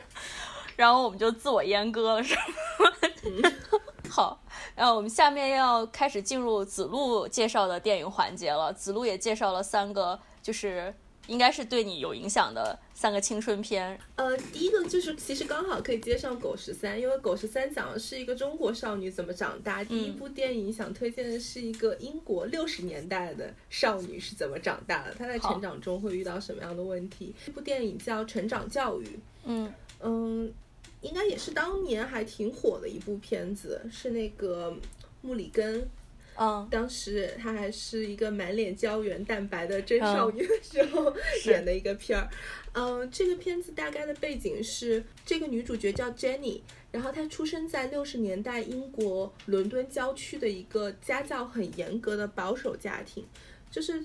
[0.78, 2.42] 然后我们就自我阉割了，是吗？
[4.12, 4.44] 好，
[4.76, 8.72] 然后我们下面要开始进入子路介绍的电影环节了。
[8.74, 10.94] 子路也介绍了三个，就是。
[11.28, 13.98] 应该是对你有影响的三个青春片。
[14.16, 19.84] 呃，第一个就是其实刚好可以接上《狗十三》，因为《狗十三》讲的是一个中国少女怎么长大。
[19.84, 27.34] 第一部电影想推荐的是一个英国六十年代的少女是怎么长大的，她在成长中会遇到什么样的问题。
[27.46, 29.06] 这部电影叫《成长教育》。
[29.46, 29.72] 嗯
[30.02, 30.52] 嗯，
[31.02, 34.76] 应该也是当年还挺火的一部片子，是那个
[35.22, 35.88] 穆里根。
[36.38, 41.14] 嗯，当时她还是一个满脸胶原蛋白的真少女的时候
[41.46, 42.30] 演的一个片儿。
[42.74, 46.62] 嗯，这个片子大概的背景是，这个女主角叫 Jenny，
[46.92, 53.26] 然后她出生在六十年代英国伦敦郊区的一个家教很严格的保守家庭，
[53.70, 54.02] 就是。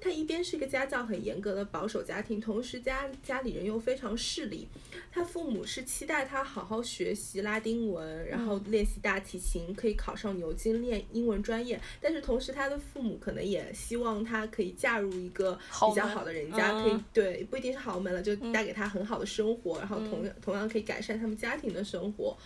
[0.00, 4.66] 他一边是一个家教很严格的保守家庭，同时家家里人又非常势利。
[5.12, 11.78] 他父母是期待他好好学习拉丁文，然后练习大提琴，可以考上牛津练英文专业。
[12.00, 22.36] 但是同时，他的父母可能也希望他可以嫁入一个比较好的人家，可以对不一定是豪门了，就带给他很好的生活，然后同样同样可以改善他们家庭的生活。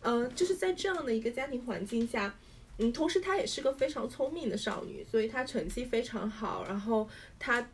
[0.00, 2.34] 嗯，就是在这样的一个家庭环境下。
[2.78, 6.64] 嗯，同时她也是个非常聪明的少女，所以她成绩非常好。
[6.66, 7.08] 然后
[7.38, 7.64] 她，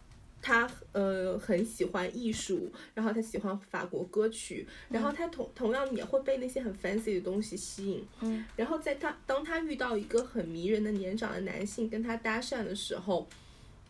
[0.42, 8.06] 她呃很喜欢艺术，然后她喜欢法国歌曲，然后她同同样也会被那些很 fancy 的东西吸引。
[8.20, 13.26] 嗯，然后在她当她遇到一个很迷人的年长的男性跟她搭讪的时候，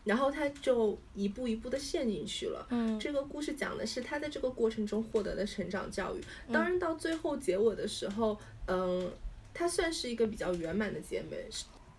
[0.05, 2.65] 然后她就一步一步的陷进去了。
[2.69, 6.21] 嗯，这个故事讲的是她在这个过程中获得的成长教育。
[6.53, 9.11] 当然到最后结尾的时候，嗯。
[9.53, 11.47] 她算是一个比较圆满的结尾，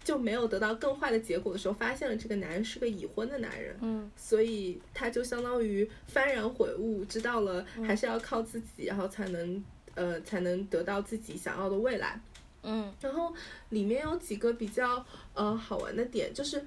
[0.04, 12.20] 就没有得到更坏的结果的时候，发现了这个男人是个已婚的男人，嗯，所以她就相当于幡然悔悟，知道了还是要靠自己，然后才能呃才能得到自己想要的未来，
[12.62, 13.32] 嗯，然后
[13.68, 16.64] 里面有几个比较呃好玩的点，就是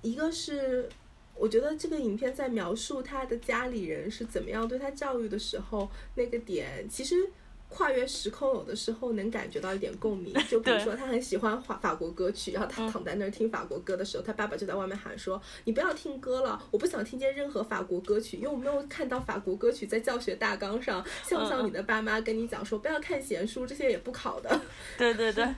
[0.00, 0.88] 一个是
[1.34, 7.30] 我觉得这个影片在描述他的家里人是怎么样对他教育的时候，那个点其实。
[7.72, 10.32] 跨越时空，有的时候能感觉到一点共鸣。
[10.48, 24.60] 就比如说，他很喜欢法法国歌曲，然后他躺在那儿听法国歌的时候，他爸爸就在外面喊说：“你不要听歌了，我不想听见任何法国歌曲，因为我没有看到法国歌曲在教学大纲上。”像不像你的爸妈跟你讲说不要看闲书，这些也不考的。
[24.98, 25.48] 对对对。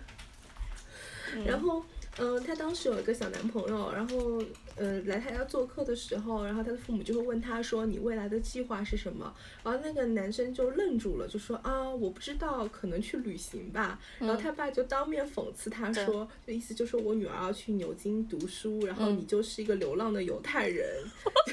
[1.45, 1.83] 然后。
[2.19, 4.41] 嗯，她当时有一个小男朋友，然后
[4.77, 20.87] 呃来她家做客的时候，然后她的父母就会问她说：“你未来的计划是什么？”然后那个男生就愣住了，就说：“啊，我不知道，可能去旅行吧。”然后他爸就当面讽刺他说：“就意思就是我女儿要去牛津读书，然后你就是一个流浪的犹太人，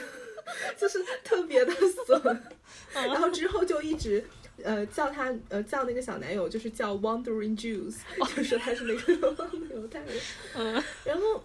[0.78, 1.74] 就是特别的
[2.06, 2.42] 损。
[2.94, 4.24] ”然后之后就一直。
[4.64, 7.98] 呃，叫他呃叫那个小男友就是叫 Wandering Jews，
[8.36, 9.14] 就说他是那个
[9.74, 10.10] 犹太人。
[10.56, 11.44] 嗯，然后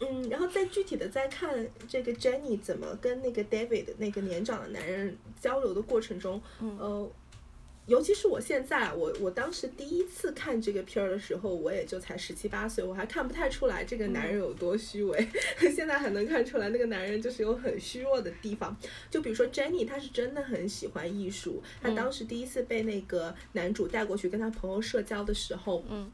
[0.00, 7.10] 嗯，然后再具体的再看这个 Jenny 怎么跟那个 David 那个年长的男人交流的过程中，呃。
[7.86, 15.28] 尤其是我现在，我我当时第一次看这个片儿的时候，我也就才十七八岁，我还看不太出来这个男人有多虚伪。
[15.74, 18.74] 现在还能看出来，那个男人就是有很虚弱的地方。
[19.10, 21.62] 就比如说 Jenny，她是真的很喜欢艺术。
[21.82, 26.10] 她当时第一次被那个男主带过去跟他朋友社交的时候，嗯，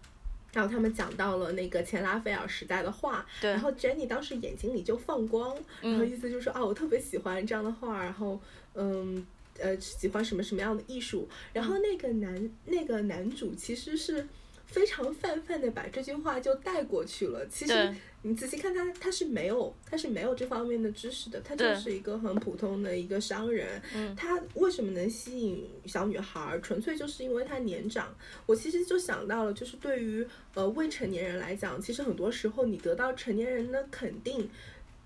[0.53, 3.49] 然后他们讲到了那个前拉斐尔时代的画，对。
[3.49, 8.41] 然后 Jenny 当时眼睛里就放光，然后意思就是说啊，我特别喜欢这样的画，然后
[8.75, 9.25] 嗯。
[9.61, 11.29] 呃，喜欢什么什么样的艺术？
[11.53, 14.27] 然后那个男那个男主其实是
[14.67, 17.47] 非常泛泛的把这句话就带过去了。
[17.49, 23.81] 其实你仔细看他，他是没有他是没有这方面的知识的，他就是一个很普通的一个商人。
[24.17, 26.59] 他为什么能吸引小女孩？
[26.63, 28.15] 纯粹就是因为他年长。
[28.47, 34.49] 我其实就想到了，就是对于呃未成年人来讲，其实很多时候你得到成年人的肯定，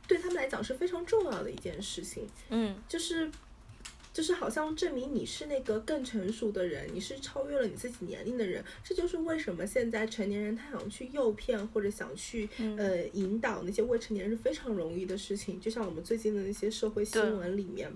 [0.06, 2.28] 对他们来讲是非常重要的一件事情。
[2.50, 3.30] 嗯，就是。
[4.14, 8.64] 就是好像证明你是那个更成熟的人，你是超越了你自己年龄的人。
[8.85, 12.48] 这就是为什么现在成年人他想去诱骗或者想去
[12.79, 15.61] 呃引导那些未成年人是非常容易的事情。
[15.61, 17.90] 就像我们最近的那些社会新闻里面，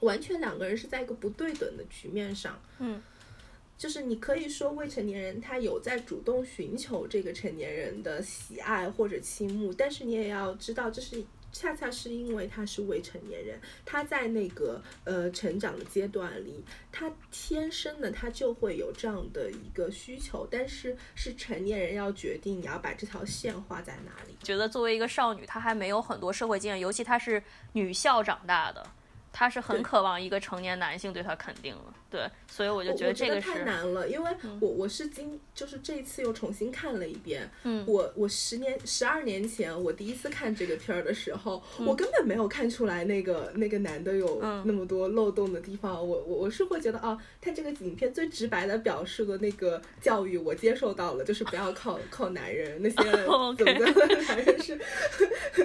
[0.00, 2.60] 完全两个人是在一个不对等的局面上。
[2.80, 3.00] 嗯，
[3.78, 11.22] 就是你可以说未成年人他有在主动寻求这个成年人的喜爱或者倾慕，但是你也要知道这是。
[11.52, 24.36] 恰恰是因为他是未成年人，他在那个呃成长的阶段里，他天生的他就会有这样的一个需求，但是是成年人要决定你要把这条线画在哪里。
[24.42, 27.42] 觉得作为一个少女，她还没有很多社会经验，尤其她是
[27.72, 28.86] 女校长大的。
[29.30, 31.94] 她是很渴望一个成年男性对她肯定了。
[32.10, 34.30] 对，所以我就觉得这个是太难了，因为
[34.60, 37.48] 我我是今就是这一次又重新看了一遍。
[37.64, 45.94] 嗯，我我十年十二年前我第一次看这个片儿的时候，我根本没有看出来那个那个男的有那么多漏洞的地方。
[45.94, 53.72] 我我我是会觉得啊，他这个影片最直白的表示的那个教育我接受到了，就是不要靠靠男人，那些 怎么怎么
[54.28, 54.78] 男人是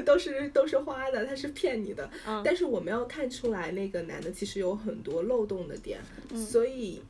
[0.04, 2.10] 都是都是花的，他是骗你的。
[2.44, 6.02] 但是我没有看出来那个男的其实有很多漏洞的点。
[6.36, 7.02] 所以，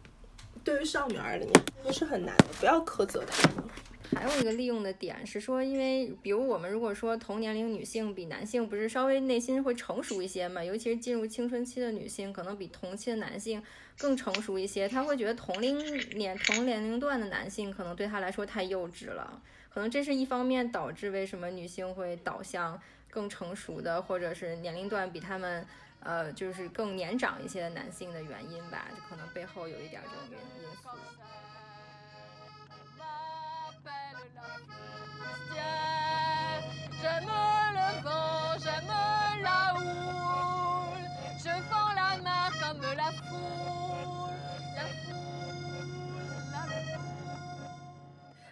[0.63, 1.47] 对于少女而言，
[1.81, 3.63] 不是很难的，不要苛责她们。
[4.15, 13.63] 还有一个利用的点是说，因为比如我们如果说同年龄女性比男性不是稍微内心会成熟一些嘛，尤其是进入青春期的女性，可能比同期的男性
[13.97, 15.79] 更成熟一些，她会觉得同龄
[16.15, 19.41] 年同年龄段的男性可能对她来说太幼稚了，
[19.73, 25.65] 可能这是一方面导致为什么女性会导向更成熟的，或者是年龄段比他们。
[26.05, 30.45] 呃，就是更年长一些的男性的原因吧，就可能背后有一点这种原因
[30.75, 30.89] 素。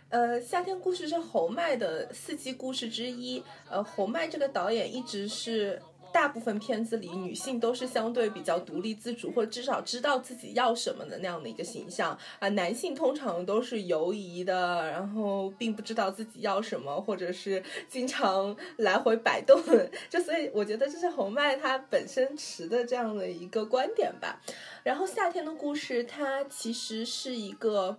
[0.10, 3.44] 呃，夏天故事是侯麦的四季故事之一。
[3.70, 5.82] 呃，侯麦这个导演一直是。
[6.22, 12.48] 大部分片子里，女性都是相对比较独立自主，或者至少知道自己要什么的那样的一个形象啊。
[12.50, 19.60] 男性通常都是犹疑的，然后并不知道自己要什么，或者是经常来回摆动。
[20.12, 24.40] 就所以，我觉得这是红麦他本身持的这样的一个观点吧。
[24.84, 27.98] 然后，夏天的故事它其实是一个。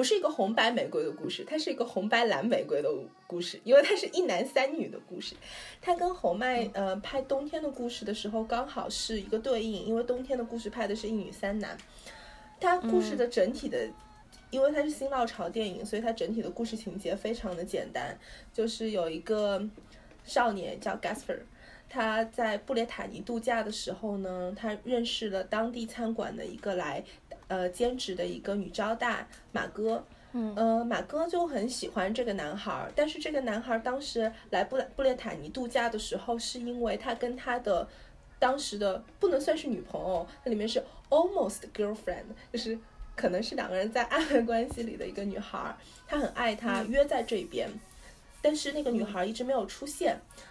[0.00, 2.88] 不是一个红白玫瑰的故事，它是一个红白蓝玫瑰的
[3.26, 5.36] 故事，因为它是一男三女的故事。
[5.78, 11.76] 它跟侯麦呃拍冬天的故事的时候刚好是一个对应，因为冬天的故事拍的是一女三男。
[12.58, 13.90] 它故事的整体的，
[14.50, 18.18] 因为它是新浪潮电影，所以它整体的故事情节非常的简单，
[18.54, 19.62] 就是有一个
[20.24, 21.40] 少年叫 Gasper，
[21.90, 27.04] 他在布列塔尼度假的时候呢，他认识了当地餐馆的一个来。
[27.50, 37.88] 呃，兼职的一个女招待马哥，嗯，呃，马哥就很喜欢这个男孩，但是这个男孩当时来布布列塔尼度假的时候，是因为他跟他的
[38.38, 42.78] 当时的不能算是女朋友，那里面是 almost girlfriend，就是
[43.16, 45.76] 可能是两个人在暧昧关系里的一个女孩，
[46.06, 47.68] 他很爱她，约在这边，
[48.40, 50.16] 但是那个女孩一直没有出现。
[50.36, 50.49] 嗯，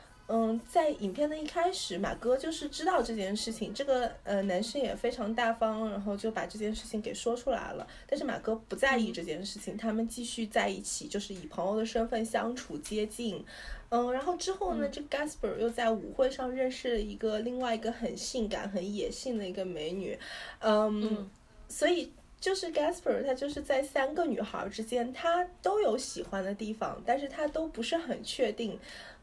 [0.67, 7.87] 在影片的一开始，马哥就是知道这件事情，这个呃男生也非常大方，然后就把这件事情给说出来了。
[8.07, 13.43] 但是马哥不在意这件事情，他们继续在一起，就是以朋友的身份相处接近。
[13.89, 20.15] 嗯，然后之后呢，这 Gasper 又在舞会上认识了一个另外一个很性感、很野性的一个美女。
[20.59, 21.27] 嗯，
[21.67, 28.79] 所以就是 Gasper 他就是在三个女孩之间，他都有喜欢的地方，但是他都不是很确定。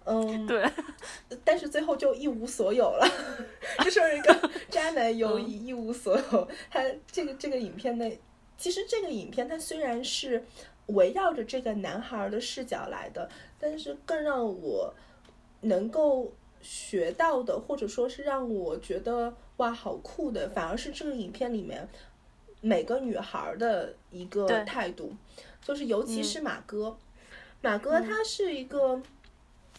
[0.08, 0.64] 嗯，对，
[1.44, 3.04] 但是最后就一无所有了，
[3.82, 6.48] 就是一个渣男友谊一无所有。
[6.70, 6.80] 他
[7.10, 8.08] 这个这个影片的，
[8.56, 10.44] 其实这个影片它虽然是
[10.86, 13.28] 围绕着这个男孩的视角来的，
[13.58, 14.94] 但是更让我
[15.62, 16.32] 能够
[16.62, 21.88] 学到的，或者说是让我觉得哇好酷的，反而是这个影片里面
[22.60, 25.12] 每个女孩的一个态度，
[25.60, 26.96] 就是尤其是马哥，
[27.60, 29.02] 马哥他是一个。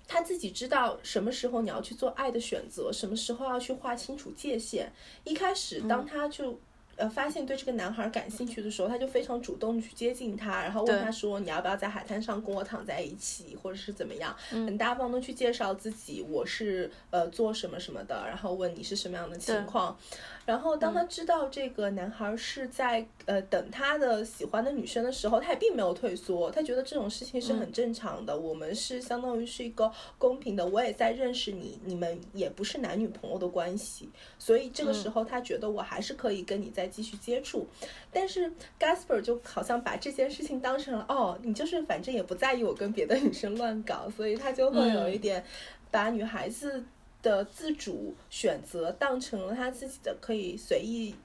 [0.07, 4.91] 他自己知道什么时候你要去做爱的选择，什么时候要去划清楚界限。
[5.23, 6.59] 一开始，当他就。
[6.97, 19.95] 呃，发现对这个男孩感兴趣的时候，他就非常主动去接近他，然后问他说：“你要不要在海滩上跟我躺在一起，或者是怎么样？”很大方的去介绍自己，我是呃做什么什么的，然后问你是什么样的情况。
[20.43, 28.35] 然后当他知道这个男孩是在呃等他的喜欢的女生的时候，他也并没有退缩，他觉得这种事情是很正常的。
[28.35, 36.86] 我们是相当于是一个公平的，我也在认识你，你们也不是男女朋友的关系，所以这个时候他觉得我还是可以跟你在。
[36.87, 37.67] 继续接触，
[38.11, 45.43] 但是 Gasper 就好像把这件事情当成了哦，你就是反正也不在意我跟别的女生乱搞，所以他就会有一点
[45.91, 46.83] 把女孩子
[47.21, 51.15] 的自主选择当成了他自己的可以随意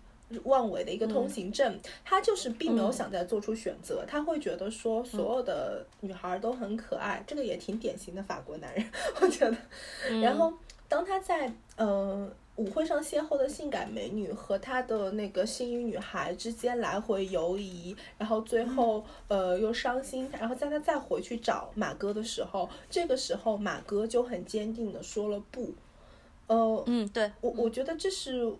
[0.45, 1.79] 妄为的一个通行证。
[2.05, 8.85] 他就是并没有想再做出选择，他会觉得说所有的女孩都很可爱，这个也挺典型的法国男人，
[9.21, 9.57] 我觉得。
[10.21, 10.53] 然后
[10.89, 12.31] 当他在呃。
[12.57, 25.73] 舞会上邂逅的性感美女和她的那个心仪女孩之间来回游移，然后最后呃又伤心，然后在他再回去找马哥的时候，这个时候马哥就很坚定的说了不，
[26.47, 28.55] 呃，嗯，对我我觉得这是，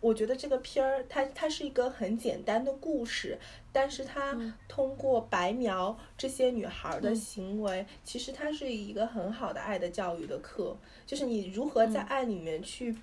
[0.00, 3.38] 我觉得这个片儿它它是一个很简单的故事，
[3.72, 4.36] 但是它
[4.68, 10.76] 通过白描这些女孩的行为，其实它是一个很好的爱的教育的课，
[11.06, 12.94] 就是你如何在爱里面去。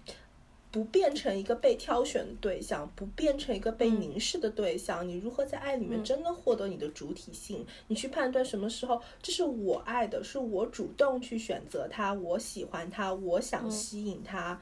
[0.69, 7.65] 不变成一个被挑选的对象，不变成一个被凝视的对象，你如何在爱里面真的获得你的主体性？
[7.87, 14.59] 你去判断什么时候这是我爱的，是我主动去选择他，我喜欢他，我想吸引他，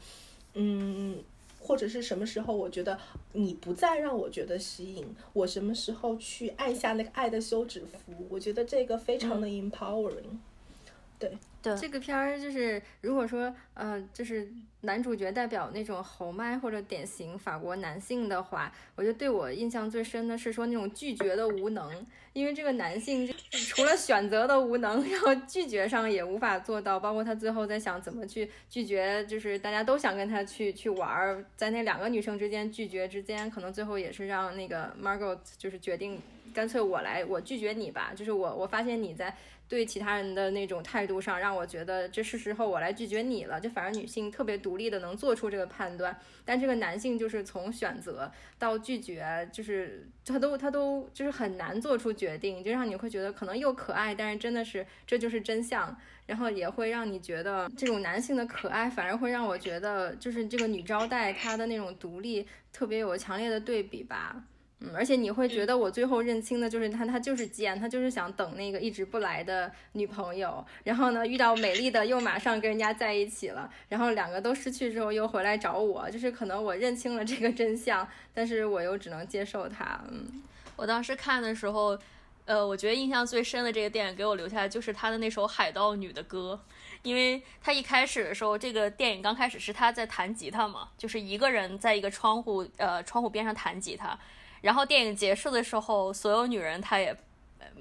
[0.53, 1.23] 嗯，
[1.59, 2.97] 或者是什么时候我觉得
[3.33, 8.13] 你不再让我觉得吸引，我什么时候去按下那个爱的休止符？
[8.29, 10.37] 我觉得这个非常的 empowering。
[11.17, 11.31] 对。
[11.75, 14.47] 这个片儿就是，如果说，呃，就是
[14.81, 36.21] 男主角代表那种豪迈或者典型法国男性的话，我觉得对我印象最深的是说那种拒绝的无能，因为这个男性除了选择的无能，然后拒绝上也无法做到，包括他最后在想怎么去拒绝，就是大家都想跟他去去玩儿，在那两个女生之间拒绝之间，可能最后也是让那个 Margot 就是决定
[36.53, 39.35] 干脆我来，我拒绝你吧，就是我我发现你在。
[39.67, 43.59] 对其他人的那种态度上，让我觉得这是时候我来拒绝你了。
[43.59, 55.95] 就反而女性特别独立的能做出这个判断，但这个男性就是从选择到拒绝，就是他都他都就是很难做出决定，就让你会觉得可能又可爱，但是真的是这就是真相。
[56.27, 64.43] 然后也会让你觉得这种男性的可爱，反而会让我觉得就是这个女招待她的那种独立特别有强烈的对比吧。
[64.85, 79.99] 嗯，而且你会觉得我最后认清的就是他，他就是贱，他就是想等那个一直不来的女朋友，然后呢遇到美丽的又马上跟人家在一起了，然后两个都失去之后又回来找我，就是可能我认清了这个真相，但是我又只能接受他。
[80.11, 80.43] 嗯，
[80.75, 81.97] 我当时看的时候，
[82.45, 86.59] 呃，我觉得印象最深的这个电影给我留下的就是他的那首海盗女的歌，
[87.01, 94.17] 因为他一开始的时候，这个电影刚开始是他在弹吉他嘛，就是一个人在一个窗户呃窗户边上弹吉他。
[94.65, 97.15] 然后电影结束的时候，所有女人她也，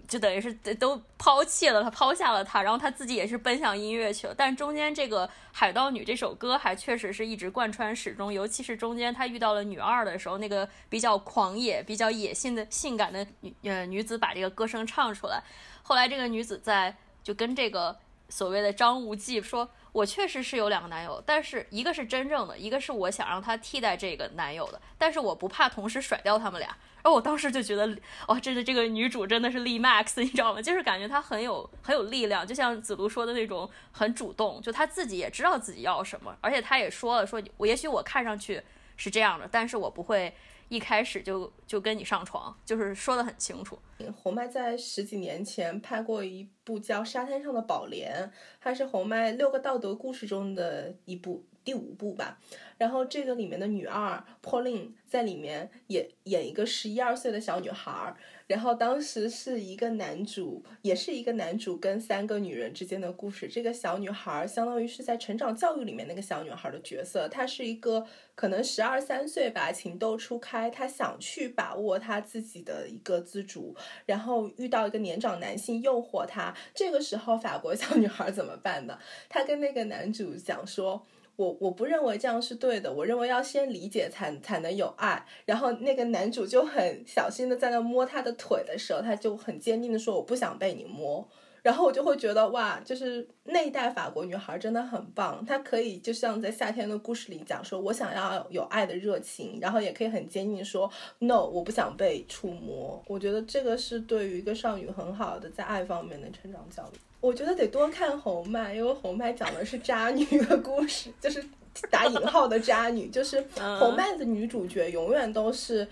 [0.07, 4.35] 就等于是都抛弃了他，抛下了他，然后他自己也是奔向音乐去了。
[4.37, 15.43] 但中间这个《海盗女》这首歌还确实是一直贯穿始终，尤其是中间他遇到了女二的时候，那个比较狂野、比较野性的性感的女呃女子把这个歌声唱出来。
[15.83, 17.97] 后来这个女子在就跟这个
[18.29, 19.71] 所谓的张无忌说。
[19.95, 26.69] 我确实是有两个男友，但是一个是真正的，一个是我想让他替代这个男友的，但是我不怕同时甩掉他们俩。
[26.97, 30.61] 然后我当时就觉得，哦，这的这个女主真的是力 max，你知道吗？
[30.61, 38.61] 就是感觉她很有很有力量，就像子路说的那种很主动，就她自己也知道自己要什么，而且她也说了，说我也许我看上去
[38.97, 40.35] 是这样的，但是我不会。
[40.69, 43.79] 一开始就就跟你上床，就是说的很清楚。
[44.17, 48.25] 红麦在十几年前拍过一部叫《沙滩上的宝莲》，
[48.61, 52.39] 它是红麦六个道德故事中的一部第五部吧。
[52.79, 58.15] 然后这个里面的女二 Pauline 在里面演演一个十一二岁的小女孩。
[58.47, 63.49] 然后当时是一个男主，也是一个男主跟三个女人之间的故事。
[63.49, 73.75] 这个小女孩相当于是在成长教育里面那个小女孩的角色，她是一个可能十二三岁吧，情窦初开，她想去把握她自己的一个自主，
[74.05, 76.55] 然后遇到一个年长男性诱惑她。
[76.75, 78.99] 这个时候法国小女孩怎么办呢？
[79.29, 81.07] 她跟那个男主讲说。
[81.37, 85.25] 我我不认为这样是对的，我认为要先理解才才能有爱。
[85.45, 91.27] 然后那个男主就很小心的在那摸她的腿的时候，他就很坚定的说我不想被你摸。
[91.63, 103.03] 然后我就会觉得哇，就是那一代法国女孩真的很棒，她可以就像在夏天的故事里讲说，我想要有爱的热情，然后也可以很坚定说 no，我不想被触摸。
[103.09, 106.99] 我觉得这个是对于一个少女很好的在爱方面的成长教育。
[107.25, 111.43] 我觉得得多看红麦，因为红麦讲的是渣女的故事，就是
[111.91, 113.41] 打引号的渣女，就是
[113.79, 115.89] 红麦的女主角永远都是，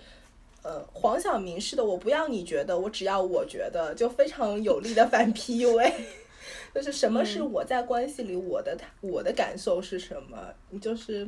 [0.62, 5.90] 呃，黄晓明式的，我不要你觉得，我只要我觉得，就非常有力的反 PUA，
[6.74, 10.36] 就是什么是我在关系里我的我的感受是什么，
[10.68, 11.26] 你就是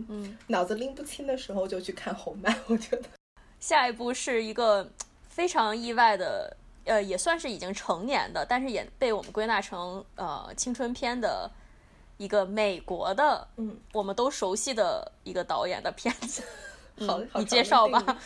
[0.49, 3.05] 脑子拎不清的时候就去看红漫，我觉得。
[3.59, 4.87] 下一步是一个
[5.31, 6.55] 非常意外的。
[6.85, 11.51] 呃，也算是已经成年的，但是也被我们归纳成呃青春片的
[12.17, 16.43] 一个美国的，嗯，我们都熟悉的一个导演的片子。
[17.07, 18.21] 好，你介绍吧。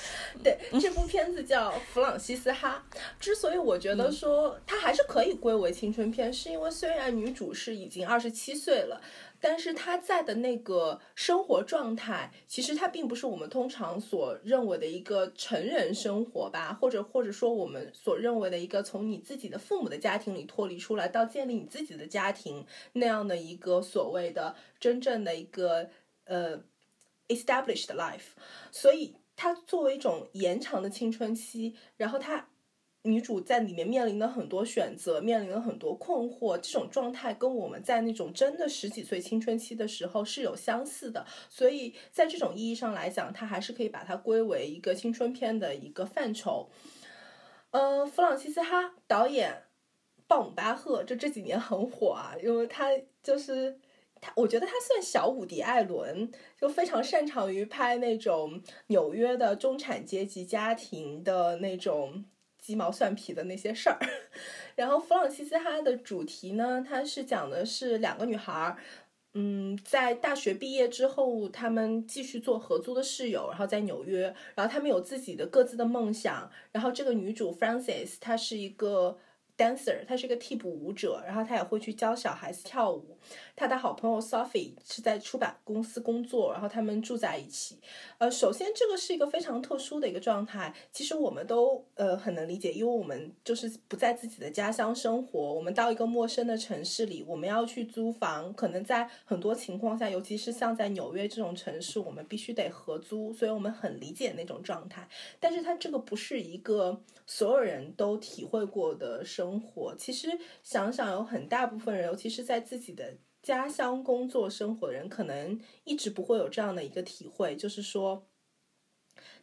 [0.44, 2.84] 对，这部片子叫《弗朗西斯哈》。
[3.18, 9.00] 之所以我觉得说它还是可以归为青春片，是因为虽然女主是已经二十七岁了。
[9.40, 25.88] 但是他在的那个生活状态，其实他并不是我们通常所认为的一个成人生活吧，或者或者说我们所认为的一个从你自己的父母的家庭里脱离出来到建立你自己的家庭那样的一个所谓的真正的一个
[26.24, 26.58] 呃
[27.28, 28.32] established life，
[28.72, 32.48] 所以它作为一种延长的青春期，然后它。
[33.02, 46.68] 女主在里面面临了很多选择，面临了很多困惑，这种状态跟我们在那种真的十几岁青春期的时候是有相似的，所以在这种意义上来讲，它还是可以把它归为一个青春片的一个范畴。
[47.70, 49.62] 呃，弗朗西斯哈导演，
[50.26, 52.90] 鲍姆巴赫，就这几年很火啊，因为他
[53.22, 53.78] 就是
[54.20, 56.30] 他，我觉得他算小伍迪·艾伦，
[56.60, 62.24] 就非常擅长于拍那种纽约的中产阶级家庭的那种。
[62.68, 63.98] 鸡毛蒜皮的那些事儿，
[64.76, 68.76] 然后弗朗西斯哈的主题呢，它是讲的是两个女孩，
[69.32, 79.16] 嗯，在大学毕业之后，她们继续做合租的室友，然后在纽约，然后她们有自己的各自的梦想，然后这个女主 f r a n c i s 她是一个
[79.58, 83.18] dancer，他是一个替补舞者，然后他也会去教小孩子跳舞。
[83.54, 87.78] 他的好朋友 Sophie 是在出版公司工作，然后他们住在一起。
[88.16, 105.06] 呃，首先这个是一个非常特殊的一个状态，其实我们都呃很能理解，因为我们就是不在自己的家乡生活，我们到一个陌生的城市里，我们要去租房，可能在很多情况下，尤其是像在纽约这种城市，我们必须得合租，所以我们很理解那种状态。
[105.40, 109.94] 但是它这个不是一个所有人都体会过的生生活。
[109.96, 113.14] 其实想想，有很大部分人，尤其是在自己的。
[113.40, 118.26] 家乡工作生活的人可能一直不会有这样的一个体会，就是说，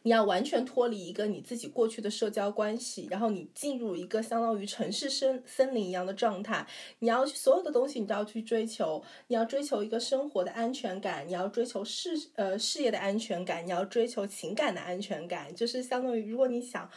[0.02, 6.64] 你要完全脱离一个你自己过去的社交关系，然后你进入一个相当于城市森森林一样的状态，
[6.98, 16.88] 你要所有的东西你都要去追求，你要追求一个生活的安全感，你要追求事呃事业的安全感，你要追求情感的安全感，就是相当于如果你想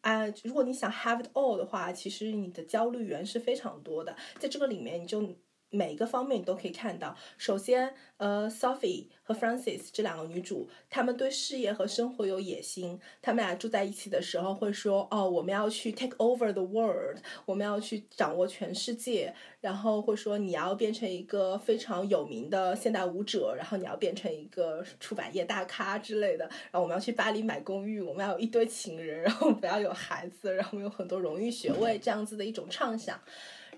[0.00, 5.36] 啊，如果你想 have it all 的话，其实你的焦虑源是非常多的，在这个里面你就。
[5.70, 7.16] 每一个方面你都可以看到。
[7.36, 12.98] 首先，呃，Sophie 和 Frances 这两个女主，她们对事业和生活有野心。
[13.20, 26.44] 她们俩住在一起的时候会说：“哦，我们要去 take over the world，我们要去掌握全世界。”然后会说：“你要变成一个非常有名的现代舞者，然后你要变成一个出版业大咖之类的。
[26.70, 33.20] 然后我们要去巴黎买公寓，我们要有一堆情人，然后不要有孩子，然后有很多荣誉学位这样子的一种畅想。”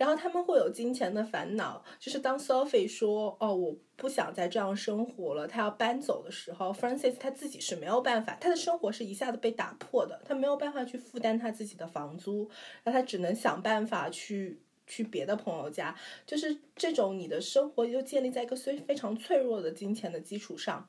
[0.00, 12.48] 然后他们会有金钱的烦恼，就是当 Sophie 说“哦，我不想再这样生活了”，他要搬走的时候，Francis 他自己是没有办法，他的生活是一下子被打破的，他没有办法去负担他自己的房租，
[12.84, 15.94] 那他只能想办法去去别的朋友家，
[16.24, 20.88] 就是这种你的生活又建立在一个非非常脆弱的金钱的基础上，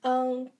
[0.00, 0.50] 嗯，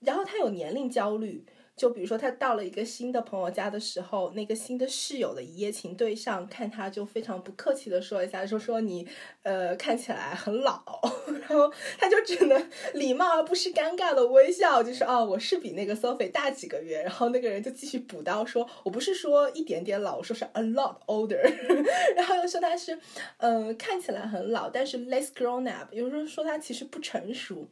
[0.00, 1.46] 然后他有年龄焦虑。
[1.76, 9.06] 就比如说，他到了一个新的朋友家的时候，那个新的室友的一夜情对象看他就非常不客气的说一下，说说你，
[9.42, 10.82] 呃，看起来很老，
[11.28, 21.42] 然后他就只能礼貌而不是尴尬的微笑，就是哦，我是比那个 Sophie 大几个月，然后那个人就继续补刀说，我不是说一点点老，我说是 a lot older，
[22.16, 22.98] 然后又说他是，
[23.36, 27.68] 嗯，看起来很老，但是 less grown up，有时候说他其实不成熟，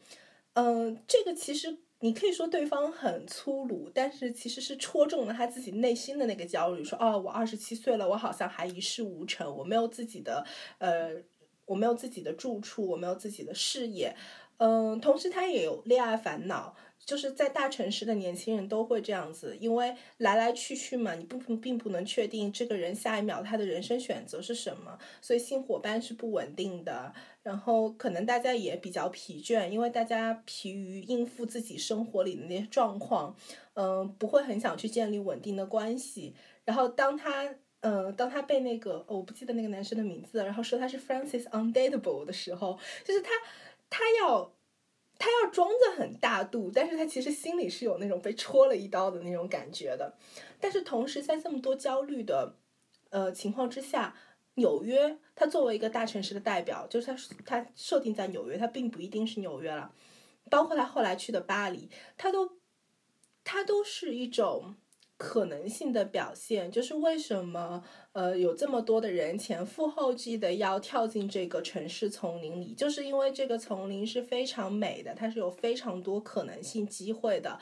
[0.53, 1.79] 嗯，这个其实。
[2.05, 6.85] 你可以说对方很粗鲁，但是其实是戳中了他自己内心的那个焦虑。
[6.85, 10.45] 说哦，我二十七岁了，我好像还一事无成，我没有自己的
[10.77, 11.15] 呃，
[11.65, 14.15] 我没有自己的住处，我没有自己的事业。
[14.59, 16.77] 嗯，同时他也有恋爱烦恼。
[17.05, 27.13] 就是在大城市的年轻人都会这样子，因为来来去去嘛，你不并不能确定这个人下一秒他的人生选择是什么，所以性伙伴是不稳定的。
[27.43, 33.37] 然后可能大家也比较疲倦，因为大家疲于应付自己生活里的那些状况，
[33.75, 36.35] 嗯，不会很想去建立稳定的关系。
[36.65, 43.31] 然后当他，嗯，当他被那个我不记得那个男生的名字，然后说他是 Francis Undateable 的时候，就是他，
[43.91, 44.55] 他要。
[45.19, 50.15] 他要装的很大度，但是他其实心里是有那种被戳了一刀的那种感觉的。
[50.61, 52.57] 但是同时，在这么多焦虑的
[53.11, 54.15] 呃情况之下，
[54.55, 59.93] 纽约他作为一个大城市的代表，就是他他设定在纽约，他并不一定是纽约了。
[60.51, 62.59] 包括他后来去的巴黎，他都
[63.43, 64.77] 他都是一种。
[65.17, 77.59] 可能性的表现就是为什么呃有这么多的人前赴后继的要跳进这个城市丛林里，就是因为这个丛林是非常美的，它是有非常多可能性机会的。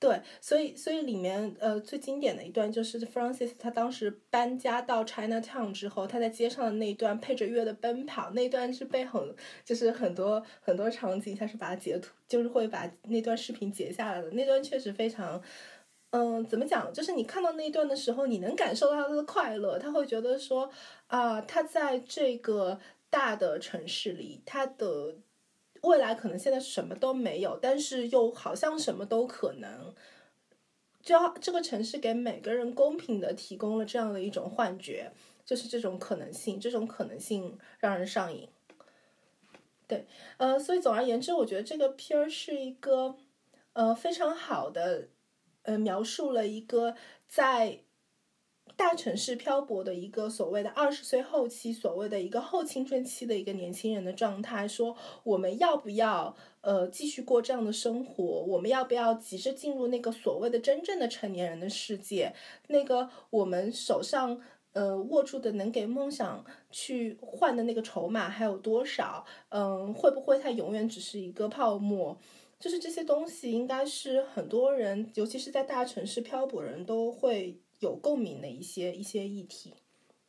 [0.00, 15.40] 对，所以所以里面呃最经典的一段就是 Francis 他当时搬家到 Chinatown 之后，他在街上的那一段配着乐的奔跑，那段是被很就是很多很多场景他是把它截图，就是会把那段视频截下来的，那段确实非常。
[16.12, 16.92] 嗯，怎么讲？
[16.92, 19.78] 就是你看到那一段的时候，你能感受到他的快乐。
[19.78, 20.70] 他会觉得说，
[21.06, 25.16] 啊，他在这个大的城市里，他的
[25.80, 29.94] 未来可能现在什么都没有，但是又好像什么都可能。
[31.02, 35.10] 就这个城市给每个人公平的提供了这样的一种幻觉，
[35.46, 38.46] 就是这种可能性，这种可能性让人上瘾。
[39.88, 40.06] 对，
[40.36, 43.16] 呃，所以总而言之，我觉得这个片儿是一个，
[43.72, 45.08] 呃，非常好的，
[45.62, 46.94] 呃，描述了一个
[47.26, 47.80] 在。
[48.74, 58.24] 大城市漂泊的一个所谓的二十岁后期，所谓的一个后青春期的一个年轻人的状态，说我们要不要呃继续过这样的生活？
[58.24, 62.34] 我们要不要急着进入那个所谓的真正的成年人的世界？
[62.68, 64.40] 那个我们手上
[64.72, 69.26] 呃握住的能给梦想去换的那个筹码还有多少？
[69.50, 72.16] 嗯，会不会它永远只是一个泡沫？
[72.62, 77.58] 就是这些东西，应该是很多人，尤其是在大城市漂泊人都会。
[77.82, 79.74] 有共鸣的一些一些议题。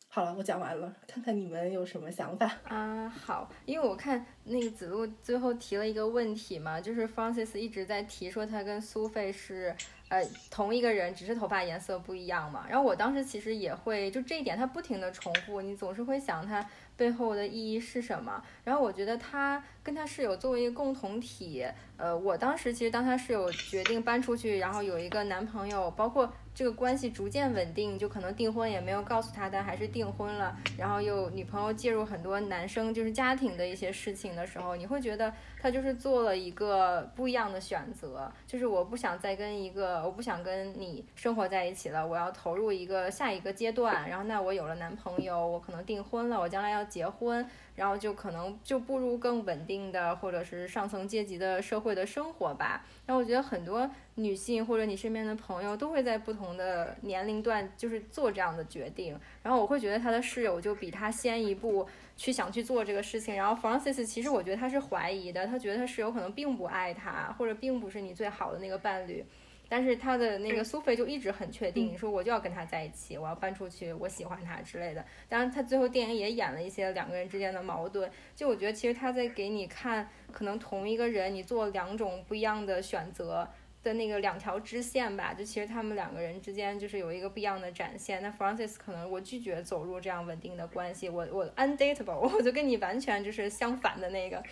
[0.08, 3.08] 好了，我讲完了，看看你们有什么想法啊？
[3.08, 9.72] 好，因为我看那个子路最后提了一个问题嘛，就是 Francis 一直在提说他跟苏菲是
[10.08, 10.20] 呃
[10.50, 12.66] 同一个人，只是头发颜色不一样嘛。
[12.68, 18.42] 然后我当时其实也会就这一点，他不停的重复，你总是会想他背后的意义是什么。
[18.64, 21.66] 然后我觉得他跟他室友作为一个共同体，
[21.96, 26.32] 呃，我当时其实当他室友决定搬出去，然后有一个男朋友，包括。
[26.54, 30.56] 这个关系逐渐稳定，就可能订婚也没有告诉他，但还是订婚了。
[30.78, 44.08] 然后又女朋友介入很多男生就是家庭的一些事情的时候，你会觉得他就是做了一个不一样的选择，就是我不想再跟一个，我不想跟你生活在一起了，我要投入一个下一个阶段。
[44.08, 47.44] 然后那我有了男朋友，我可能订婚了，我将来要结婚。
[47.76, 52.84] 然后就可能就步入更稳定的或者是上层阶级的社会的生活吧。
[53.06, 59.18] 然后我觉得很多女性或者你身边的朋友都会在不同的年龄段就是做这样的决定。
[59.42, 63.34] 然后我会觉得他的室友就比他先一步去想去做这个事情。
[63.34, 69.24] 然后 Francis 其实我觉得他是怀疑的，他觉得他室友可能并不爱他，或者并不是你最好的那个伴侣。
[69.68, 75.04] 但是他的那个苏菲就一直很确定，说我就要跟他在一起，我要搬出去，我喜欢他之类的。
[75.28, 78.08] 当然，他最后电影也演了一些两个人之间的矛盾。
[78.36, 83.48] 就我觉得，其实他在给你看，可能同一个人，你做两种不一样的选择
[83.82, 85.32] 的那个两条支线吧。
[85.32, 88.22] 就其实他们两个人之间就是有一个不一样的展现。
[88.22, 94.42] 那 Francis 可能我拒绝走入这样稳定的关系，我我 undateable，我就跟你完全就是相反的那个。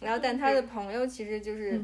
[0.00, 1.80] 然后，但他的朋友其实就是。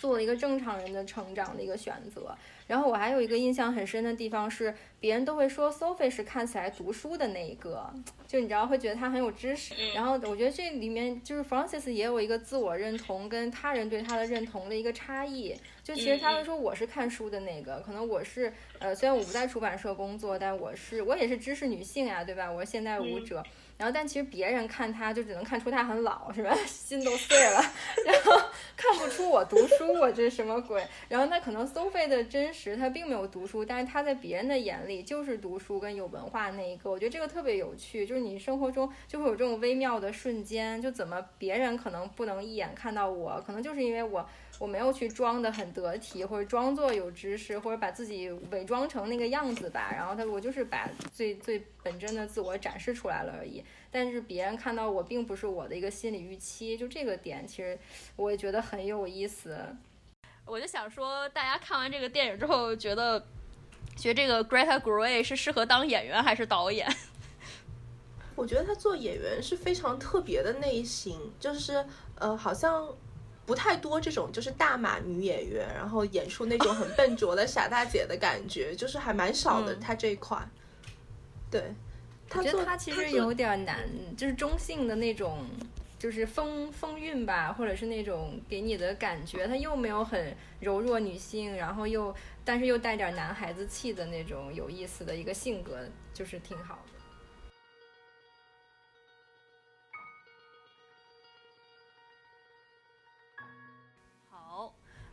[0.00, 2.34] 做了一个正常人的成长的一个选择，
[2.66, 7.92] 然后我还有一个印象很深的地方是，别人都会说 Sophie 是看起来读书的那一个，
[8.26, 9.74] 就你知道会觉得她很有知识。
[9.94, 15.54] 然后我觉得这里面就是 Francis 也有一个自我认同跟他人对他的认同的一个差异。
[15.82, 22.50] 就其实他会说我是看书的那个，可能我是呃虽然我不在出版社工作，但我是我也是知识女性呀，对吧？
[22.50, 23.44] 我是现代舞者。
[23.80, 26.54] 然后，但其实别人看他就只能看出他很老，是吧？
[26.68, 27.64] 心都碎了，
[28.04, 28.32] 然后
[28.76, 30.86] 看不出我读书，我这什么鬼？
[31.08, 36.90] 然后那可能 Sophie 的真实，他并没有读书，但是他在别人的眼里就是读书跟有文化那一个。
[36.90, 44.28] 我觉得这个特别有趣，就是你生活中就会有这种微妙的瞬间，就怎么别人可能不能一眼看到我，可能就是因为我。
[44.60, 49.90] 我没有去装的很得体，或者装作有知识，或者把自己伪装成那个样子吧。
[49.90, 53.64] 然后他，我就是把最最本真的自我展示出来了而已。
[53.90, 56.76] 但是别人看到我，并不是我的一个心理预期。
[56.76, 57.78] 就这个点，其实
[58.16, 59.56] 我也觉得很有意思。
[60.44, 63.18] 我就想说，大家看完这个电影之后，觉得
[63.96, 66.86] 觉得这个 Greta Gerwig 是适合当演员还是导演？
[68.36, 71.82] 我觉得他做演员是非常特别的类型，就是
[72.16, 72.94] 呃，好像。
[73.50, 79.74] 不太多这种就是大码女演员，然后演出那种很 笨拙的傻大姐的感觉，就是还蛮少的。
[79.74, 80.38] 她这一块，
[81.50, 81.74] 对，
[82.36, 85.44] 我觉得她其实有点难，就是中性的那种，
[85.98, 95.80] 就是风风韵吧，或者是那种给你的感觉，她又没有很柔弱女性，然后又但是又带点男孩子气的那种有意思的一个性格，
[96.14, 96.89] 就是挺好的。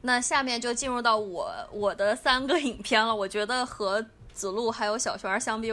[0.02, 3.14] 那下面就进入到我我的三个影片了。
[3.14, 5.72] 我觉得和子路还有小璇相比，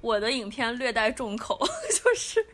[0.00, 1.58] 我的影片略带重口，
[1.92, 2.44] 就是，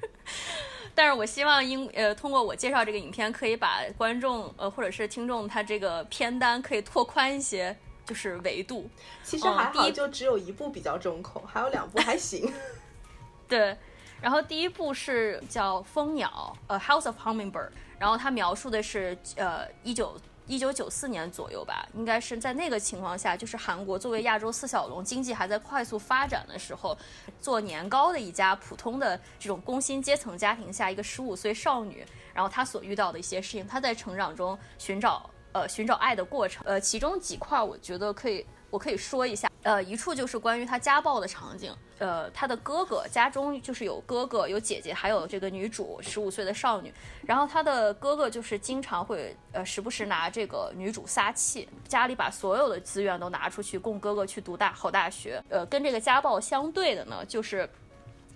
[0.94, 8.90] 但是我希望因呃通过我介绍这个影片，可以把观众呃或者是听众他这个片单可以拓宽一些，就是维度。
[9.22, 12.52] 其实还好，就只有一部比较重口，还有两部还行。
[13.48, 13.76] 对，
[14.20, 17.52] 然后第一部是叫《蜂鸟》呃，《House of Hummingbird》，
[18.00, 20.20] 然后它描述的是呃一九。
[20.46, 26.96] 一九九四年左右吧，应该是在那个情况下，就是韩国作为亚洲四小龙，经济还在快速发展的时候，
[27.40, 38.46] 做年糕的一家普通的这种工薪阶层家庭下，一个十五岁少女，然后她所遇到的一些事情，她在成长中寻找呃寻找爱的过程，呃，其中几块我觉得可以。
[38.68, 57.68] 我可以说一下，呃，一处就是关于他家暴的场景，呃，他的哥哥家中就是有哥哥有姐姐，还有这个女主十五岁的少女，然后他的哥哥就是经常会呃时不时拿这个女主撒气，家里把所有的资源都拿出去供哥哥去读大好大学，呃，跟这个家暴相对的呢，就是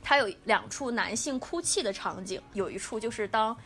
[0.02, 3.56] 他有两处男性哭泣的场景，有一处就是当，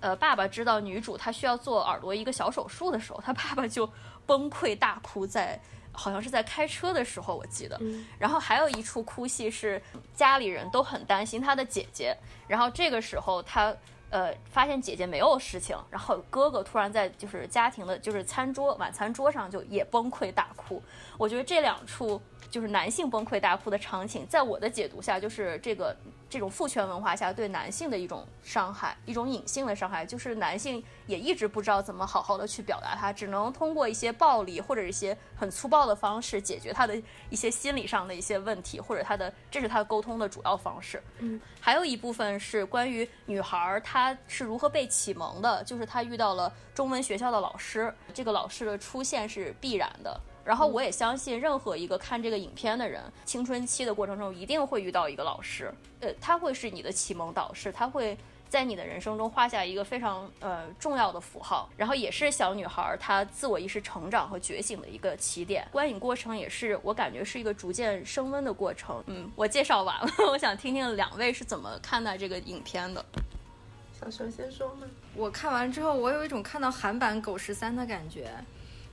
[0.00, 3.86] 呃，爸爸知道女主她需要做耳朵一个小手术的时候，他爸爸就
[4.24, 5.60] 崩溃大哭在。
[5.92, 7.80] 好像是在开车的时候，我记得。
[8.18, 9.80] 然后还有一处哭戏是
[10.14, 12.16] 家里人都很担心他的姐姐，
[12.48, 13.74] 然后这个时候他
[14.10, 20.82] 呃发现姐姐没有事情，然后哥哥突然在就是家庭的就是餐桌晚餐桌上就也崩溃大哭。
[21.18, 22.20] 我觉得这两处。
[22.50, 25.96] 就是男性崩溃大哭的场景，在我的解读下，就是这个
[26.30, 36.96] 这种父权文化下对男性的一种伤害，一种隐性的伤害，就是男性也一直不知道怎么好好的去表达他，只能通过一些暴力或者一些很粗暴的方式解决他的
[37.28, 41.02] 一些心理上的一些问题，或者他的这是他沟通的主要方式。
[41.18, 50.20] 嗯，还有一部分是关于女孩她是如何被启蒙的，就是她遇到了中文学校的老师，这个老师的出现是必然的。
[50.50, 65.64] 然后我也相信，任何一个看这个影片的人，青春期的过程中一定会遇到一个老师，呃，他会是你的启蒙导师，他会在你的人生中画下一个非常呃重要的符号，然后也是小女孩她自我意识成长和觉醒的一个起点。
[65.70, 69.00] 观影过程也是我感觉是一个逐渐升温的过程。
[69.06, 73.04] 嗯，我介绍完了， 我想听听两位是怎么看待这个影片的。
[74.00, 74.88] 小熊先说吗？
[75.14, 78.28] 我看完之后，我有一种看到韩版《狗十三》的感觉，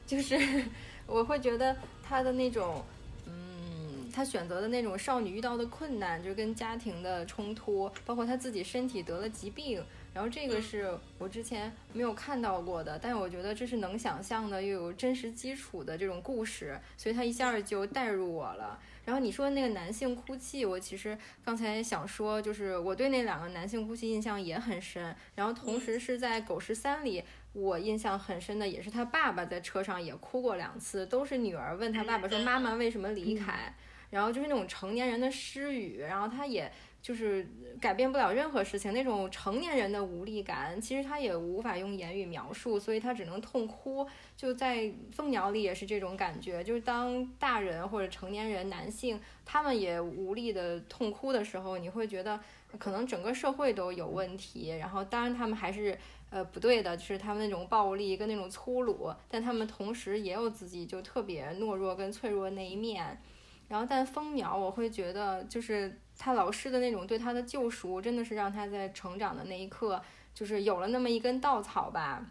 [0.06, 0.64] 就是。
[1.08, 2.84] 我会觉得他的那种，
[3.26, 9.82] 嗯，他选择的那种少女遇到的困难，就是跟家庭的冲突，包括他自己身体得了疾病，
[10.14, 18.78] 然后这个是我之前没有看到过的，但是我觉得这是能想象的又有真实基础的这种故事，所以他一下就带入我了。
[19.06, 27.24] 然后你说那个男性哭泣，我其实刚才想说，就是我对那两个男性哭泣印象也很深，然后同时是在《狗十三》里。
[27.58, 33.74] 我印象很深的也是他爸爸在车上也哭过两次，都是女儿问他爸爸说：“妈妈为什么离开？”
[34.12, 37.46] 然后就是那种成年人的失语，然后他也就是
[37.82, 44.08] 改变不了任何事情，那种成年人的无力感，其实他也无法用言语描述，所以他只能痛哭。
[44.36, 44.78] 就在
[45.12, 52.40] 《蜂鸟》里也是这种感觉，就是当大人或者成年人男性他们也无力的痛哭的时候，你会觉得
[52.78, 54.78] 可能整个社会都有问题。
[54.78, 55.98] 然后当然他们还是。
[56.30, 63.20] 呃，不对的，就是他们那种暴力跟那种粗鲁，但他们同时也有自己就特别懦弱跟脆弱的那一面。
[63.68, 70.02] 然后，但蜂鸟，我会觉得就是他老师的那种对他的救赎，真的是让他在成长的那一刻，
[70.34, 72.26] 就是有了那么一根稻草吧。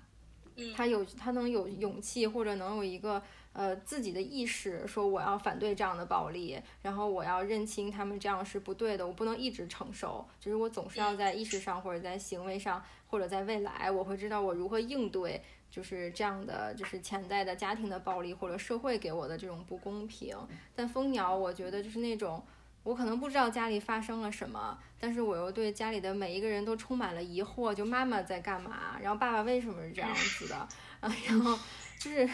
[0.74, 3.22] 他有他能有勇气，或者能有一个。
[3.58, 12.84] 呃，自己的意识说我要反对这样的暴力，然后我要认清他们这样是不对的，我不能一直承受，就是我总是要在意识上或者在行为上
[13.16, 15.40] 或者在未来，我会知道我如何应对，
[15.70, 20.36] 就是这样的就是潜在的家庭的暴力或者社会给我的这种不公平。
[20.74, 22.44] 但蜂鸟，我觉得就是那种
[22.82, 30.56] 我可能不知道家里发生了什么，但是我又对家里的每一个人都充满了疑惑，就妈妈在干嘛，然后爸爸为什么是这样子的，
[31.00, 31.58] 啊，然后
[31.98, 32.28] 就是。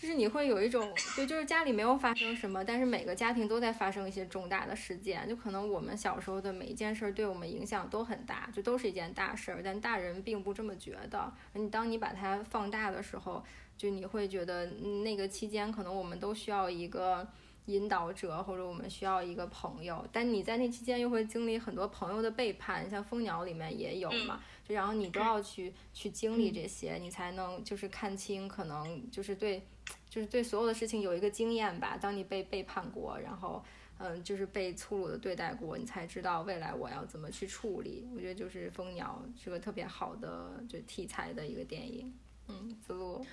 [0.00, 11.30] 就是你会有一种，对，就是家里没有发生什么，但是每个家庭都在发生一些重大的事件，就可能我们小时候的每一件事儿对我们影响都很大，就都是一件大事儿，但大人并不这么觉得。
[11.52, 13.44] 你当你把它放大的时候，
[13.76, 17.28] 就你会觉得那个期间可能我们都需要一个。
[17.72, 29.62] 引导者，或者我们需要一个朋友，但你在那期间又会经历很多朋友的背叛，像《蜂鸟》里面也有嘛，就然后你都要去去经历这些，你才能就是看清，可能就是对，
[30.08, 31.96] 就是对所有的事情有一个经验吧。
[32.00, 33.62] 当你被背叛过，然后
[33.98, 38.08] 嗯，就是被粗鲁的对待过，你才知道未来我要怎么去处理。
[38.14, 42.12] 我觉得就是《蜂鸟》是个特别好的就题材的一个电影。
[42.48, 43.24] 嗯，子路。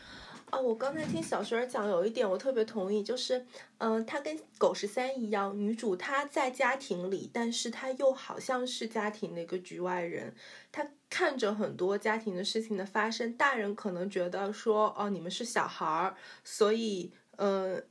[0.50, 3.46] 哦，我刚才听小雪儿讲，有一点我特别同意，就是，
[3.80, 10.34] 嗯，她跟狗十三一样，女主她在家庭里，但是她又好像是家庭的一个局外人，
[10.72, 17.84] 她看着很多家庭的事情的发生，大人可能觉得说，哦，你们是小孩儿，所以，嗯，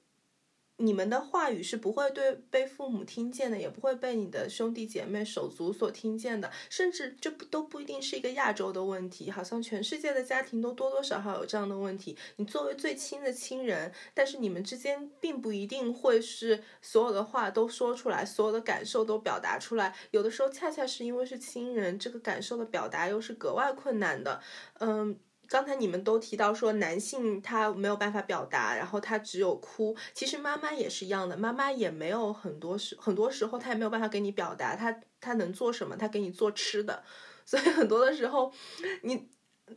[0.79, 12.17] 你们的话语是不会对被父母听见的，也不会被你的兄弟姐妹、手足所听见的，甚至这不都不一定是一个亚洲的问题，好像全世界的家庭都多多少少有这样的问题。
[12.37, 24.41] 你作为最亲的亲人，但是你们之间并不一定会是所有的话都说出来，所有的感受都表达出来，有的时候恰恰是因为是亲人，这个感受的表达又是格外困难的，
[24.81, 25.19] 嗯。
[25.49, 29.97] 刚才你们都提到说男性他没有办法表达，然后他只有哭。
[30.15, 35.97] 其实妈妈也是一样的，妈妈也没有很多时很多时候他也没有办法给你表达，他他能做什么？
[35.97, 37.03] 他给你做吃的。
[37.47, 38.53] 所以很多的时候，
[39.03, 39.29] 你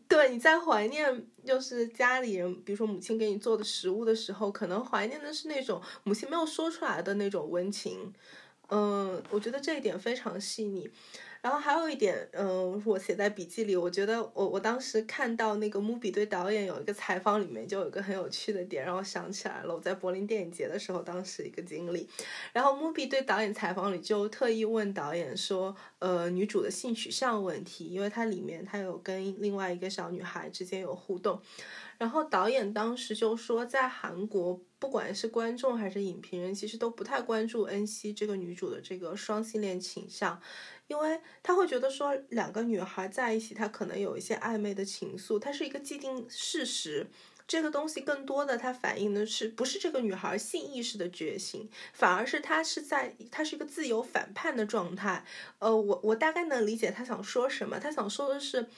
[0.08, 8.12] 对你在怀念就是家里人，比如说母亲给你做的食物的时候，可能怀念的是那种母亲没有说出来的那种温情。
[8.70, 10.90] 嗯，我觉得这一点非常细腻。
[11.42, 22.10] 然后还有一点，嗯，我写在笔记里，我觉得我我当时看到那个 movie 对导演有一个采访，里面就有一个很有趣的点，让我想起来了我在柏林电影节的时候当时一个经历。
[22.52, 31.42] 然后 movie 对导演采访里就特意问导演说，呃，女主的性取向问题，因为它里面它有跟另外一个小女孩之间有互动。
[32.00, 40.42] 然后导演当时就说，在韩国，不管是观众还是影评人，其实都不太关注恩熙这个女主的这个双性恋倾向。
[40.88, 47.08] 因为他会觉得说两个女孩在一起，她可能有一些暧昧的情愫，它是一个既定事实。
[47.46, 55.26] 这个东西更多的它反映的是不是这个女孩性意识的觉醒，反而是她是在她是一个自由反叛的状态。
[55.60, 58.70] 呃，我我大概能理解他想说什么，他想说的是。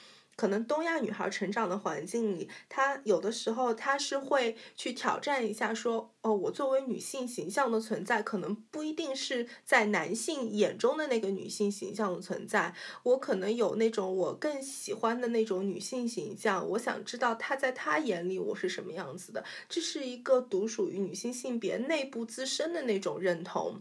[0.42, 12.74] 可能东亚女孩成长的环境里，她有的时候她是会去挑战一下，说哦，我作为女性形象的存在，可能不一定是在男性眼中的那个女性形象的存在。
[13.04, 19.44] 我可能有那种我更喜欢的那种女性形象，我想知道她在她眼里我是什么样子的。
[19.68, 23.80] 这是一个独属于女性性别内部自身的那种认同，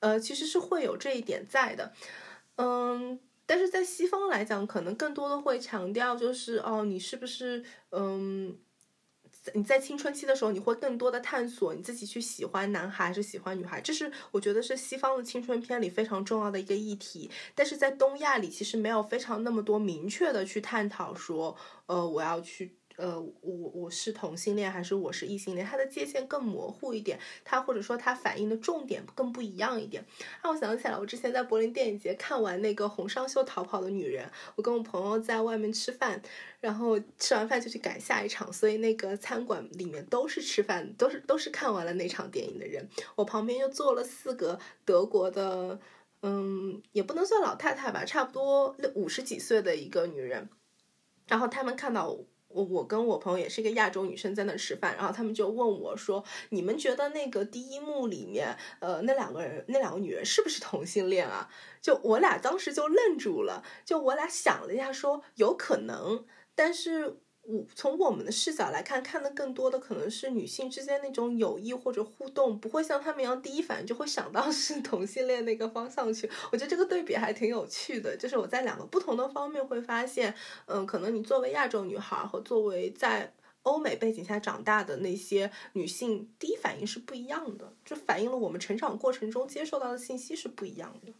[0.00, 1.92] 呃，其实是会有这一点在的，
[2.56, 3.20] 嗯。
[3.50, 8.56] 但是在西方来讲，可能更多的会强调，就是哦，你是不是嗯，
[9.54, 17.28] 你在青春期的时候，你会更多的探索你自己去喜欢男孩还是喜欢女孩，这是我觉得是西方的青春片里非常重要的一个议题。
[17.56, 22.79] 但是在东亚里，其实没有非常那么多明确的去探讨说，呃，我要去。
[23.00, 25.66] 呃，我我是同性恋还是我是异性恋？
[25.66, 30.04] 它的界限更模糊一点，它或者说它反映的重点更不一样一点。
[30.42, 36.20] 让我想起来，我之前在柏林电影节看完那个红双秀《逃跑的女人》，我跟我朋友在外面吃饭，
[36.60, 42.86] 然后吃完饭就去赶下一场，所以那个餐馆里面都是吃饭，都是都是看完了那场电影的人。
[43.14, 45.80] 我旁边又坐了四个德国的，
[46.20, 50.50] 嗯，也不能算老太太吧，差不多五十几岁的一个女人，
[51.26, 52.18] 然后他们看到。
[52.52, 61.48] 我我跟我朋友也是一个亚洲女生在那吃饭，然后他们就问我说：“你们觉得那个第一幕里面，呃，那两个人那两个女人是不是同性恋啊？”
[61.80, 66.24] 就我俩当时就愣住了，就我俩想了一下，说有可能，
[66.54, 67.20] 但是。
[67.42, 76.30] 我从我们的视角来看，看的更多的可能是女性之间那种友谊或者互动，不会像他们一样第一反应就会想到 是同性恋那个方向去。
[76.52, 80.32] 我觉得这个对比还挺有趣的，就是我在两个不同的方面会发现，
[80.66, 83.32] 嗯，可能你作为亚洲女孩和作为在
[83.62, 91.12] 欧美背景下长大的那些女性，第一反应是不一样的，就反映了我们成长过程中接受到的信息是不一样的。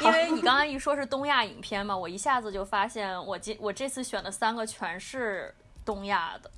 [0.00, 6.50] 因为你刚刚一说是东亚影片嘛，我一下子就发现我今我这次选的三个全是东亚的，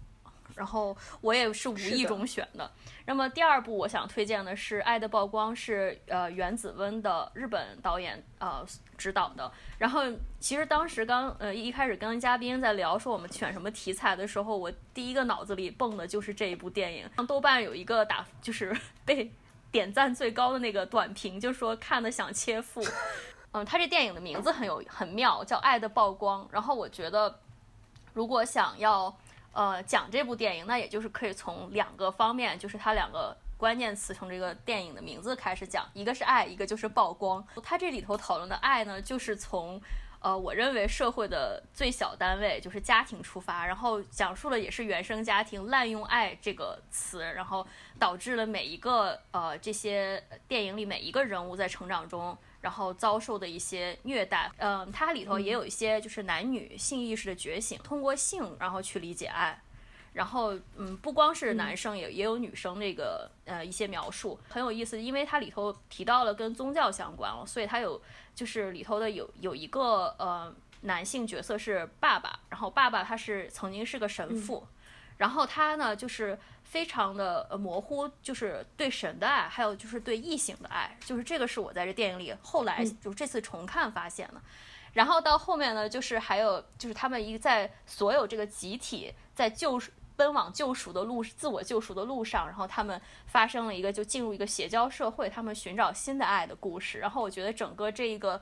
[0.57, 2.69] 然后我也是无意中选的。
[3.05, 9.53] 那么第二部我想推荐的是《爱的曝光》，是呃原子温的日本导演呃指导的。
[9.79, 10.03] 然后
[10.41, 17.09] 其实当时刚呃一开始跟嘉宾在聊说我们选什么题材的时候，我第一个脑子里蹦的就是这一部电影。
[17.29, 19.31] 豆瓣有一个打就是 被。
[19.73, 22.83] 点赞最高的那个短评就说看的想切腹，
[23.53, 26.45] 嗯，他这电影的名字很有很妙，叫《爱的曝光》。
[26.51, 27.41] 然后我觉得，
[28.15, 29.15] 如果想要
[29.57, 37.43] 呃讲这部电影，那也就是可以从两个方面，就是它两个关键词从这个电影的名字开始讲，一个是爱，一个就是曝光。
[37.63, 39.81] 它这里头讨论的爱呢，就是从。
[40.19, 47.65] 呃，我认为社会的最小单位就是家庭出发，然后讲述了也是原生家庭滥用爱这个词，然后
[47.97, 54.51] 导致了每一个呃这些电影里每一个人物在成长中，然后遭受的一些虐待。
[54.59, 59.61] 嗯，它里头也有一些就是男女性意识的觉醒，通过性然后去理解爱。
[60.13, 68.01] 然后，嗯，不光是男生，也也有女生那个呃一些描述很有意思，因为它里头提到了跟宗教相关了，所以它有
[68.35, 70.51] 就是里头的有有一个呃
[70.81, 74.67] 男性角色是爸爸，然后爸爸他是曾经是个神父，
[75.19, 76.39] 然后他呢就是
[76.69, 84.41] 非常的呃模糊，就是对神的爱，还有就是对异性的爱，就是这个是我在这电影里后来就是这次重看发现的。
[84.93, 89.81] 然后到后面呢，就是还有就是他们一在所有这个集体在救
[90.17, 96.99] 奔往救赎的路，自我救赎的路上，然后他们发生了一个就进入一个邪教社会，他们寻找新的爱的故事。
[96.99, 98.41] 然后我觉得整个这一个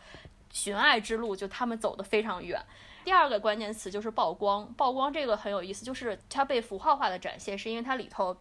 [0.50, 2.64] 寻爱之路，就他们走得非常远。
[3.04, 8.36] 第二个关键词就是曝光，曝光这个很有意思，就是它被符号化的展现，是因为它里头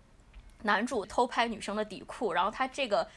[0.64, 3.08] 男主偷拍女生的底裤，然后他这个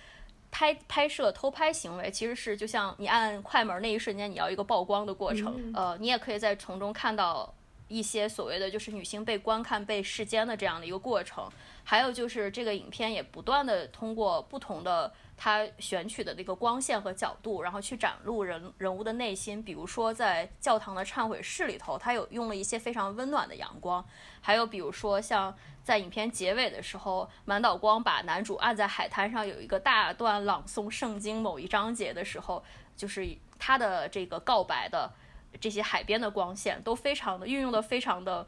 [0.51, 5.73] 拍拍摄偷拍行为其实是就像你按快门那一瞬间，你要一个曝光的过程。
[5.75, 7.55] 呃，你也可以在从中看到。
[7.89, 11.49] 一些所谓的就是女性被观看、被视奸的这样的一个过程，
[11.85, 19.63] 还有就是这个影片也不断的通过不同的他选取的那个光线和角度，然后去展露人人物的内心。
[19.63, 24.03] 比如说在教堂的忏悔室里头，他有用了一些非常温暖的阳光；
[24.41, 32.65] 还有比如说像在影片结尾的时候，满岛光把男主按在海滩上，有一个大段朗诵圣经某一章节的时候，
[32.97, 33.29] 就是
[33.59, 35.13] 他的这个告白的。
[35.59, 38.47] 这些海边的光线都非常的运用的非常的，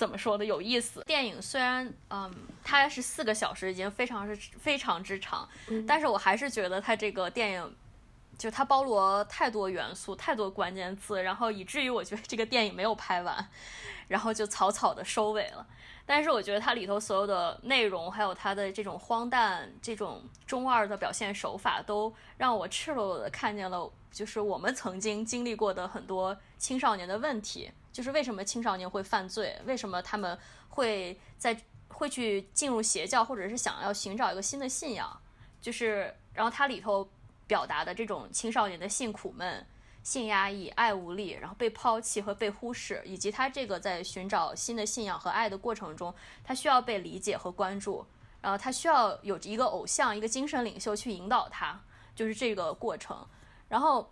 [0.00, 0.42] 怎么说的？
[0.42, 1.02] 有意思。
[1.04, 2.34] 电影虽然嗯，
[2.64, 5.46] 它是四个小时，已经非常是非常之长，
[5.86, 7.76] 但是我还是觉得它这个电影，
[8.38, 13.46] 就它包罗太多元素，太多关键字，然后以至于我觉得这个电影没有拍完，
[14.08, 15.66] 然后就草草的收尾了。
[16.06, 23.92] 但是我觉得它里头所有的内容，还有它的这种荒诞、这种中二的表现手法，都让我赤裸裸的看见了。
[24.10, 30.38] 就是我们曾经经历过的很多青少年的问题，就是为什么青少年会犯罪，为什么他们
[30.68, 31.56] 会在
[31.88, 35.20] 会去进入邪教，或者是想要寻找一个新的信仰，
[35.60, 37.08] 就是然后它里头
[37.46, 39.66] 表达的这种青少年的性苦闷、
[40.02, 46.14] 性压抑、爱无力，然后被抛弃和被忽视，以及他这个在寻找新的信仰和爱的过程中，
[46.44, 48.06] 他需要被理解和关注，
[48.40, 51.80] 然后他需要有一个偶像、一个精神领袖去引导他，
[52.14, 53.26] 就是这个过程。
[53.68, 54.10] 然后，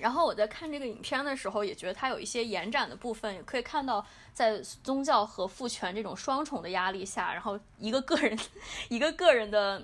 [0.00, 8.38] 然后我在看这个影片的时候，也觉得它有一些延展的部分，也可以看到在宗教和父权这种双重的压力下，然后一个个人，
[8.88, 9.82] 一个个人的，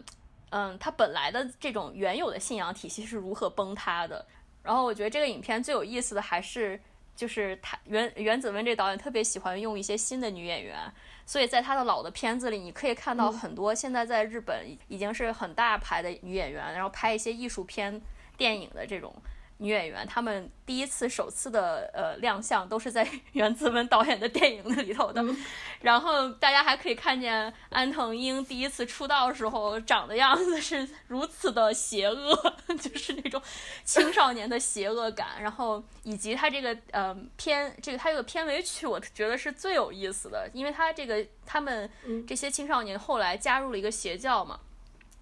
[0.51, 4.25] 嗯，他本来的这种原有的信仰体系是如何崩塌的。
[4.63, 6.79] 然后我觉得这个影片最有意思的还是，
[7.17, 10.79] 就是他原原子温这导演特别喜欢用一些新的女演员，
[11.25, 18.01] 所以在他的老的片子里，你可以看到很多现在在日本已经是很大牌的女演员，然后拍一些艺术片。
[18.35, 19.15] 电影的这种
[19.63, 25.25] 女演员，她们第一次、首次的呃亮相都是在 袁子文导演的电影里头的。
[25.81, 33.41] 然后大家还可以看见安藤英第一次出道时候长的样子是如此的邪恶， 就是那种
[33.85, 35.41] 青少年的邪恶感。
[35.41, 41.89] 然后以及他这个呃片，这个他这个片尾曲，我觉得是最有意思的，因为他这个他们
[42.27, 44.61] 这些青少年后来加入了一个邪教嘛，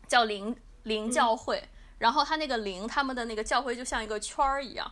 [0.08, 1.62] 叫灵灵教会。
[2.00, 4.90] 然后他那个灵，他们的那个教会就像一个圈儿一样，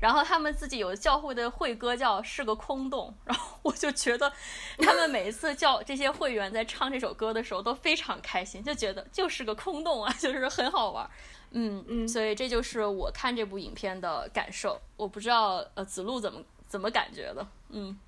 [0.00, 4.32] 然后他们自己有教会的会歌叫是个空洞， 然后我就觉得
[4.78, 11.10] 他们每一次叫这些会员在唱这首歌的时候都非常开心，就觉得就是个空洞啊，就是很好玩，
[11.50, 17.98] 嗯嗯，所以这就是我看这部影片的感受，我不知道呃子路怎么怎么感觉的，嗯。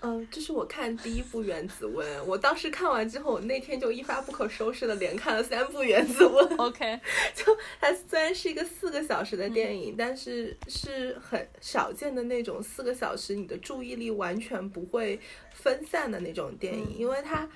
[0.00, 6.48] 嗯，这是我看第一部《原子温》，我当时看完之后，我那天就一发不可收拾的连看了三部《原子温》。
[6.56, 7.00] OK，
[7.34, 7.44] 就
[7.80, 15.18] 它虽然是一个四个小时的电影，但是是很少见的那种四个小时你的注意力完全不会
[15.52, 17.48] 分散的那种电影，因为它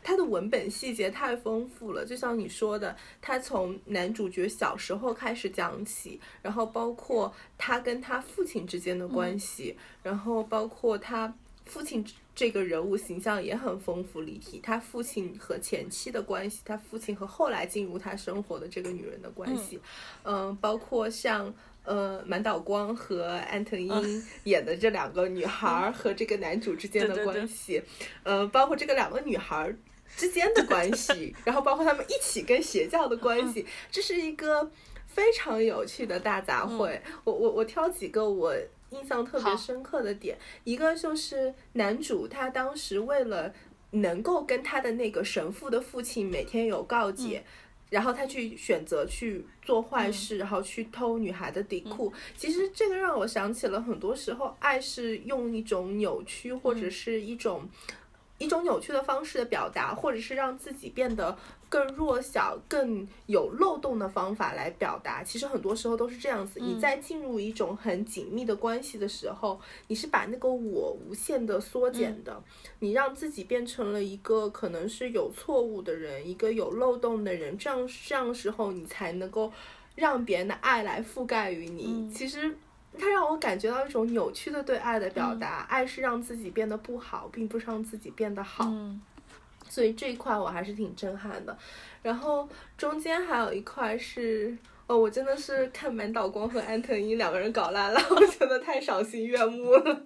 [0.00, 2.06] 它的文本细节太丰富了。
[2.06, 11.34] 就像你说的，它从男主角小时候开始讲起，然后包括他跟他父亲之间的关系，然后包括他。
[11.64, 12.04] 父亲
[12.34, 19.80] 这个人物形象也很丰富立体，他父亲和前妻的关系，他父亲和后来进入他生活的这个女人的关系，
[20.24, 21.52] 嗯，包括像
[21.84, 27.82] 呃满岛光和安藤英演的这两个女孩和这个男主之间的关系，
[28.24, 29.74] 嗯，包括这个两个女孩
[30.16, 34.70] 之间的关系，然后包括他们一起跟邪教的关系，这是一个
[35.06, 37.00] 非常有趣的大杂烩。
[37.24, 38.54] 我我我挑几个我。
[38.94, 43.52] 印象特别深刻的点，一个就是男主他当时为了
[43.90, 47.44] 能够跟他的那个神父的父亲每天有告解，
[47.90, 52.12] 然后他去选择去做坏事，然后去偷女孩的底裤。
[52.36, 57.68] 其实这个让我想起了很多时候，爱是用一种扭曲或者是一种。
[58.44, 61.36] 一种扭曲的方式的表达，或者是让自己变得
[61.68, 65.24] 更弱小、更有漏洞的方法来表达。
[65.24, 66.60] 其实很多时候都是这样子。
[66.60, 69.58] 你在进入一种很紧密的关系的时候，
[69.88, 72.42] 你是把那个我无限的缩减的，
[72.80, 77.56] 你让自己变成了一个可能是有错误的人，一个有漏洞的人。
[77.56, 79.50] 这样这样时候，你才能够
[79.94, 82.12] 让别人的爱来覆盖于你。
[82.12, 82.56] 其实。
[82.98, 88.72] 它让我感觉到一种扭曲的对爱的表达，爱是让自己变得不好，并不是让自己变得好。
[89.68, 91.56] 所以这一块我还是挺震撼的。
[92.02, 92.48] 然后
[92.78, 94.56] 中间还有一块是，
[94.86, 100.02] 哦，我真的是看满岛光和安藤樱两个人搞烂了，我觉得太赏心悦目了。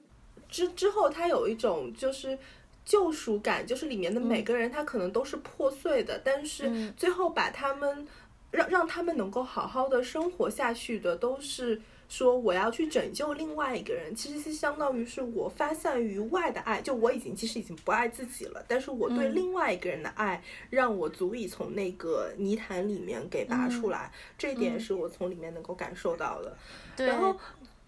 [0.49, 2.39] 之之后，他有一种就是
[2.85, 8.07] 救赎感，就是里面的每个人他可能都是破碎的，但是最后把他们
[8.51, 11.81] 让让他们能够好好的生活下去的都是。
[12.09, 26.57] 说我要去拯救另外一个人，其实是相当于是我发散于外的爱，就我已经其实已经不爱自己了，但是我对另外一个人的爱，让我足以从那个泥潭里面给拔出来，这一点是我从里面能够感受到的。
[26.97, 27.39] 然后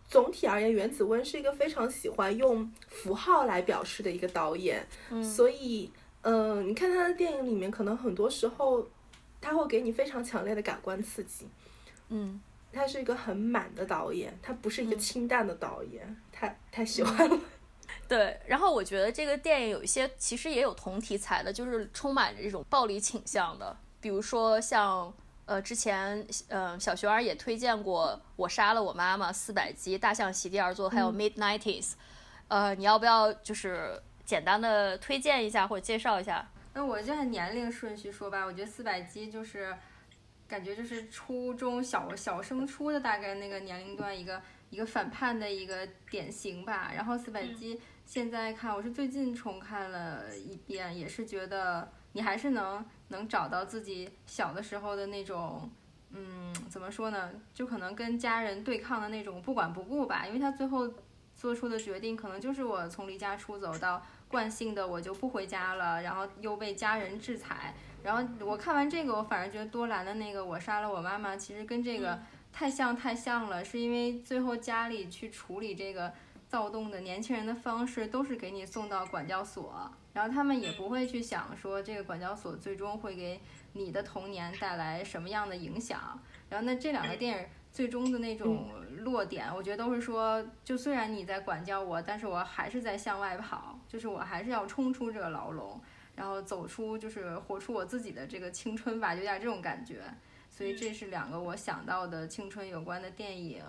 [0.07, 4.87] 总体而言，原子温是一个非常喜欢用符号来表示的一个导演，
[5.25, 5.91] 所以，
[6.21, 8.87] 嗯，你看他的电影里面，可能很多时候
[9.41, 11.49] 他会给你非常强烈的感官刺激，
[12.11, 12.39] 嗯。
[12.73, 17.39] 他是一个很满的导演，他不是一个清淡的导演，太太喜欢了。
[18.09, 25.13] 对，然后我觉得这个电影有一些其实也有同题材的，就是充满着这种暴力倾向的，比如说像
[25.47, 31.91] 呃之前呃小熊儿也推荐过《我杀了我妈妈》四百集，《大象席地而坐》，还有《Mid Nineties》。
[32.49, 36.49] 呃，你要不要就是简单的推荐一下或者介绍一下？
[36.75, 39.77] 那我就按年龄顺序说吧，我觉得四百集就是。
[40.51, 46.91] 感觉就是初中小小升初的大概那个年龄段，一个一个反叛的一个典型吧。
[46.93, 55.71] 然后四百集现在看，我是最近重看了一遍，也是觉得你还是能能找到自己小的时候的那种，
[56.11, 57.31] 嗯，怎么说呢？
[57.55, 60.27] 就可能跟家人对抗的那种不管不顾吧。
[60.27, 60.93] 因为他最后
[61.37, 67.75] 做出的决定，可能就是我从离家出走到惯性的我就不回家了，然后又被家人制裁。
[68.03, 72.19] 然后我看完这个，我反而觉得多兰的那个《我杀了我妈妈》其实跟这个
[72.53, 76.11] 太像太像了，是因为最后家里去处理这个
[76.49, 83.41] 躁动的年轻人的方式都是给你送到管教所，然后他们也不会去想说这个管教所最终会给
[83.75, 86.19] 你的童年带来什么样的影响。
[86.49, 88.69] 然后那这两个电影最终的那种
[88.99, 95.81] 落点，我觉得都是说，就虽然你在管教我，但是我还是在向外跑，就是我还是要冲出这个牢笼。
[96.17, 100.03] 然后走出，就是活出我自己的这个青春吧，有点这种感觉。
[100.51, 103.65] 所以这是两个我想到的青春有关的电影。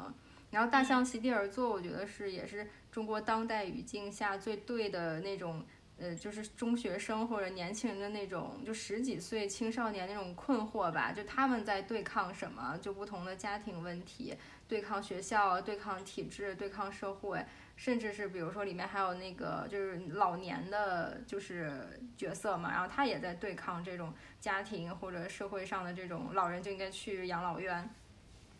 [0.49, 5.63] 然后《大象席地而坐》，我觉得是也是中国当代语境下最对的那种，
[6.01, 11.11] 呃，就是中学生或者年轻人的那种，就十几岁青少年那种困惑吧。
[11.11, 12.75] 就他们在对抗什么？
[12.81, 14.35] 就不同的家庭问题，
[14.67, 17.45] 对抗学校，对抗体制，对抗社会。
[17.77, 27.89] 甚至是比如说里面还有那个就是老年的，就是角色嘛，然后他也在对抗这种家庭或者社会上的这种老人就应该去养老院，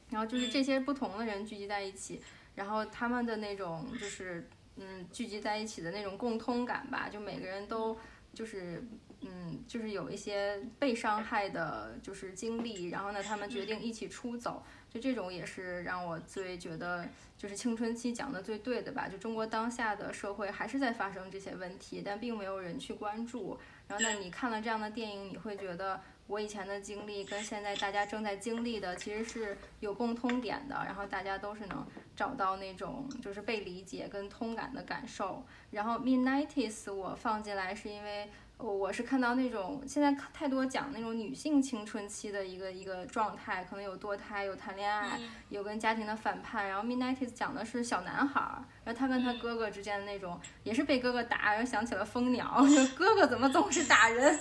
[0.10, 2.20] 然后就是这些不同的人聚集在一起，
[2.56, 7.98] 然后他们的那种就是嗯聚集在一起的那种共通感吧，就每个人都
[8.34, 8.84] 就是
[9.22, 14.64] 嗯就是有一些被伤害的就是经历，然后呢他们决定一起出走。
[14.90, 17.08] 就这种也是让我最觉得
[17.38, 19.08] 就是青春期讲的最对的吧。
[19.08, 23.58] 就中国当下的社会还是在发生这些问题，但并没有人去关注。
[23.88, 30.76] 然后呢，你看了这样的电影，你会觉得我以前的经历跟现在大家正在经历的其实是有共通点的。
[30.86, 31.86] 然后大家都是能
[32.16, 35.44] 找到那种就是被理解跟通感的感受。
[35.72, 38.30] 然后 Midnighties 我放进来是因为。
[38.62, 45.20] 我我是看到那种现在太多讲那种女性青春期的一个一个状态，可能有堕胎，有谈恋爱，
[45.50, 46.70] 有跟家庭的反叛。
[46.70, 48.40] 然后 Midnights 讲的是小男孩，
[48.84, 52.64] 然后他跟他哥哥之间的那种，也是被哥哥打，然后想起了蜂鸟，
[52.96, 54.40] 哥哥怎么总是打人？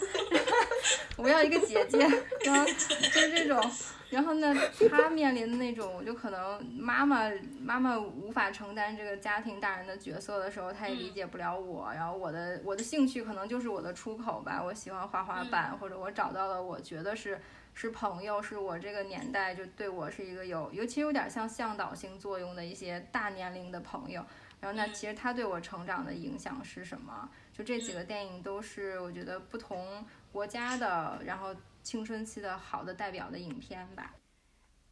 [1.16, 1.98] 我要一个姐姐，
[2.44, 3.70] 然后就是这种。
[4.10, 4.52] 然后呢，
[4.90, 7.30] 他面临的那种，就可能妈妈
[7.60, 11.92] 妈妈无法承担这个家庭大人的角色的时候，他也理解不了我。
[11.94, 17.40] 然后我的我的兴趣可能就是我的出口吧，我喜欢滑滑板，或者我找到了我觉得是
[17.72, 24.24] 是朋友，是我这个年代就对我是一个有，尤其有点像向导性作用的一些大年龄的朋友。
[24.60, 27.30] 然后那其实他对我成长的影响是什么？
[27.52, 31.54] 就这几个电影都是我觉得不同国家的，然后。
[31.90, 34.14] 青春期的好的代表的影片吧。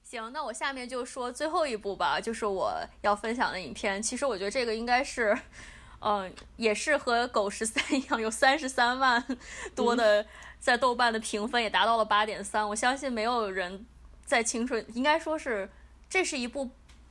[0.02, 4.02] 行，那我下面就说最后一部吧，就是我要分享的影片。
[4.02, 5.38] 其实我觉得这个应该是，
[6.00, 9.24] 嗯，也是和《狗十三》一样，有三十三万
[9.76, 10.26] 多的
[10.58, 12.68] 在豆瓣的评分，也达到了八点三。
[12.68, 13.86] 我相信没有人
[14.24, 15.70] 在青春，应该说是
[16.10, 16.68] 这是一部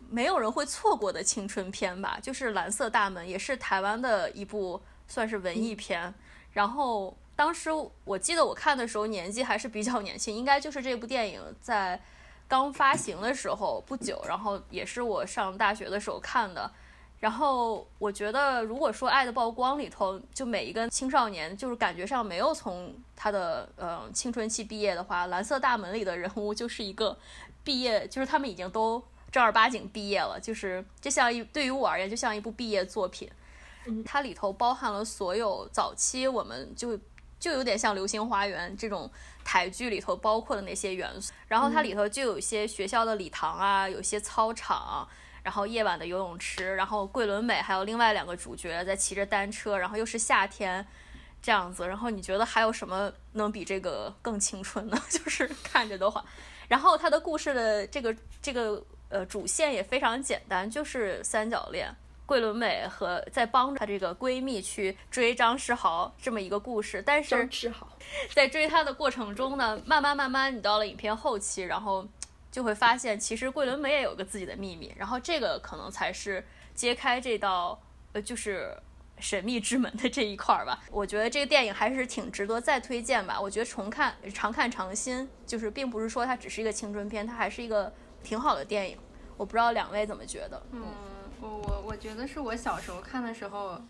[0.09, 2.19] 没有人会错过的青春片吧。
[2.21, 6.13] 就是《蓝色大门》，也是台湾的一部算是文艺片。
[6.51, 7.69] 然后当时
[8.03, 12.01] 我记得我看的时候年纪还是比较年轻，应该就是这部电影在
[12.47, 16.69] 刚发行的时候不久，然后也是我上大学的时候看的。
[17.19, 27.17] 然后我觉得，如果说《爱的曝光》里头，就每一个青少年，就是感觉上没有从他的呃青春期毕业的话，《蓝色大门》里的人物就是一个
[27.63, 33.29] 毕业，就是他们已经都正儿八经毕业了，就是就像一对于我而言，就像一部毕业作品。
[34.05, 36.99] 它里头包含了所有早期我们就
[37.39, 39.09] 就有点像《流星花园》这种
[39.43, 41.33] 台剧里头包括的那些元素。
[41.47, 45.07] 然后它里头就有一些学校的礼堂啊，有些操场。
[45.43, 50.85] 然后夜晚的游泳池，然后桂纶镁还有另外两个主角在骑着单车，然后又是夏天，
[51.41, 51.87] 这样子。
[51.87, 55.01] 然后你觉得还有什么能比这个更青春呢？
[55.09, 56.25] 就是看着的话，
[56.67, 61.95] 然后它的故事的这个这个呃主线也非常简单，就是三角恋，
[62.27, 67.01] 桂纶镁和在帮着她这个闺蜜去追张世豪这么一个故事。
[67.03, 67.89] 但是张世豪
[68.35, 72.07] 在追她的过程中呢，慢慢慢慢，你到了影片后期，然后。
[72.49, 76.43] 就会发现，其实桂纶镁也有个自己的秘密，然后这个可能才是
[76.73, 77.79] 揭开这道
[78.13, 78.75] 呃就是
[79.19, 80.79] 神秘之门的这一块儿吧。
[80.89, 83.39] 我觉得这个电影还是挺值得再推荐吧。
[83.39, 87.93] 我觉得重看常看常新，就是并不是说它只是一个青春片，它还是一个
[88.23, 88.97] 挺好的电影。
[89.35, 90.59] 我不知道两位怎么觉得？
[90.71, 90.83] 嗯，
[91.39, 93.81] 我我我觉得是我小时候看的时候，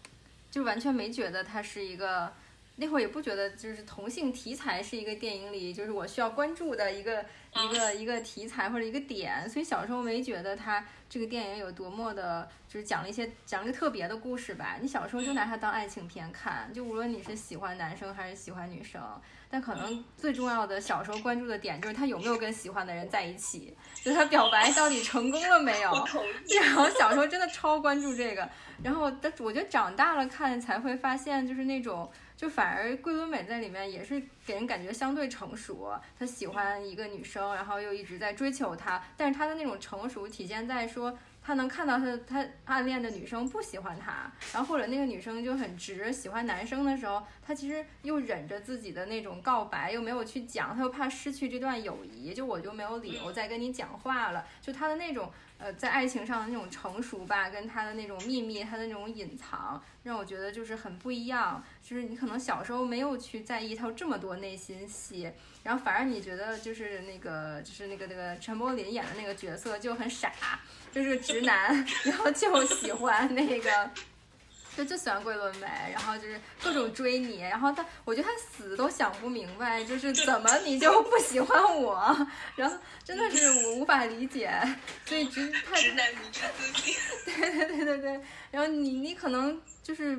[0.52, 2.32] 就完全没觉得它是一个。
[2.80, 14.78] 那会儿也不觉得就是同性题材是一个电影里就是我需要关注的一个一个一个题材或者一个点，所以小时候没觉得它这个电影有多么的，就是讲了一些讲了一个特别的故事吧。
[14.82, 19.02] 你小时候就拿它当爱情片看，就无论你是喜欢男生还是喜欢女生，
[19.50, 25.92] 但可能最重要的小时候关注的点就是他有没有跟喜欢的人在一起，就他表白到底成功了没有。
[26.62, 28.48] 然后小时候真的超关注这个，
[28.84, 32.10] 然后但我觉得长大了看才会发现就是那种。
[32.38, 55.32] 就反而桂纶镁在里面也是给人感觉相对成熟，她喜欢一个女生，然后又一直在追求她，但是她的那种成熟体现在说，他能看到他他暗恋的女生不喜欢他，然后或者那个女生就很直喜欢男生的时候，他其实又忍着自己的那种告白，又没有去讲，他又怕失去这段友谊，就我就没有理由再跟你讲话了，就他的那种。
[55.60, 61.64] 呃，在爱情上的那种成熟吧，跟他的那种秘密，他的那种隐藏，让我觉得就是很不一样。
[61.82, 65.32] 就是你可能小时候没有去在意他这么多内心戏，
[65.64, 70.32] 然后反而你觉得就是那个就是那个那个陈柏霖演的那个角色就很傻，
[70.92, 73.92] 就是个直男， 然后就喜欢那个。
[74.78, 82.16] 就就喜欢桂纶镁，然后就是各种追你，然后他，我觉得他死都想不明白，就是怎么你就不喜欢我，
[82.56, 84.52] 然后真的是我无法理解，
[85.04, 86.96] 所以直他直男迷之自信，
[87.26, 88.22] 对对对对对，
[88.52, 90.16] 然后你你可能就是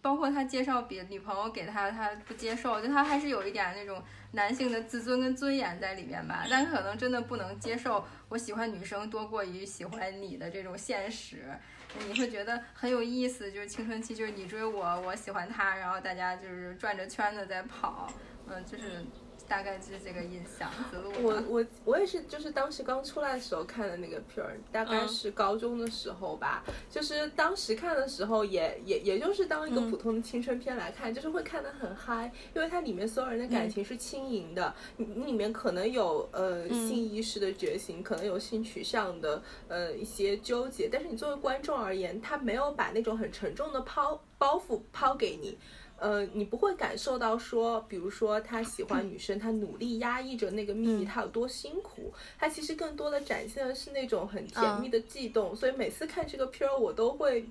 [0.00, 4.02] 包括他介绍别女朋友给他，他不接受，就他还是有一点那种
[4.32, 11.44] 男性的自尊跟尊严在里面吧，但可能真的不能接受我喜欢女生多过于喜欢你的这种现实。
[12.06, 18.12] 你会觉得很有意思，就是青春期，就是你追我，我喜欢他，然后大家就是转着圈子在跑，
[18.48, 19.04] 嗯，就是。
[19.48, 20.70] 大概就是这个印象。
[21.22, 26.62] 我我我也是，就是当时刚出来的时候看的那个片儿，大概是高中的时候吧。
[26.90, 34.74] 就是当时看的时候，也也也就是当一个普通的青春片来看，就是会看得很嗨，因为它里面所有人的感情是轻盈的。
[34.96, 45.56] 你你里面可能有呃性意识的觉醒，可能有性取向的呃一些纠结，但是你作为观众而言，他没有把那种很沉重的抛包袱抛给你。
[45.98, 52.14] 呃，你不会感受到说，比如说他喜欢女生，他努力压抑着那个秘密，他有多辛苦。
[52.38, 55.54] 他其实更多的展现的是那种很甜蜜的悸动。
[55.56, 57.44] 所以每次看这个片儿，我都会，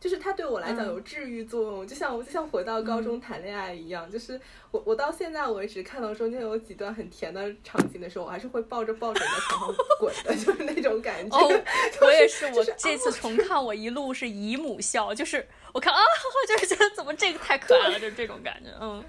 [0.00, 4.10] 就是它对我来讲有治愈作用，就像就像回到高中谈恋爱一样。
[4.10, 4.40] 就是
[4.70, 11.36] 我我到现在为止看到中间有几段很甜的场景的时候，我还是会抱着抱枕在床上滚的， 就是那种感觉。
[11.36, 11.62] 哦，
[12.00, 15.46] 我也是，我这次重看，我一路是姨母笑，就是。
[15.72, 16.00] 我看啊，
[16.48, 19.04] 就是觉得怎么这个太可爱了，就是这种感觉，嗯，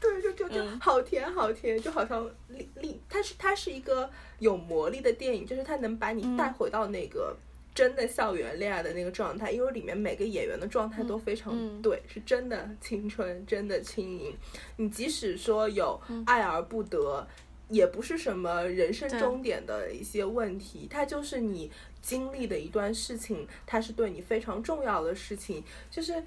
[0.00, 4.08] 对，就就就好甜好甜，就好像力力，它是它是一个
[4.38, 7.36] 有魔力的电影，就是它能把你带回到那个
[7.74, 14.34] 真的校园恋爱的那个状态，因为里面每个演员的状态都非常对，是真的青春，真的轻盈。
[14.76, 17.26] 你即使说有爱而不得。
[17.70, 21.68] 也不是什么人生终点的一些问题，它就是你
[22.02, 25.64] 经历的一段事情，它是对你非常重要的事情。
[25.90, 26.22] 就是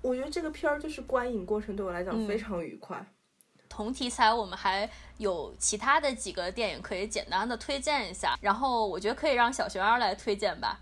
[0.00, 3.06] 我觉得这个片儿就是观影过程对我来讲非常愉快。
[3.74, 4.88] 同题材我们还
[5.18, 10.78] 有其他的几个电影可以简单的推荐一下，然后我觉得可以让小璇儿来推荐吧。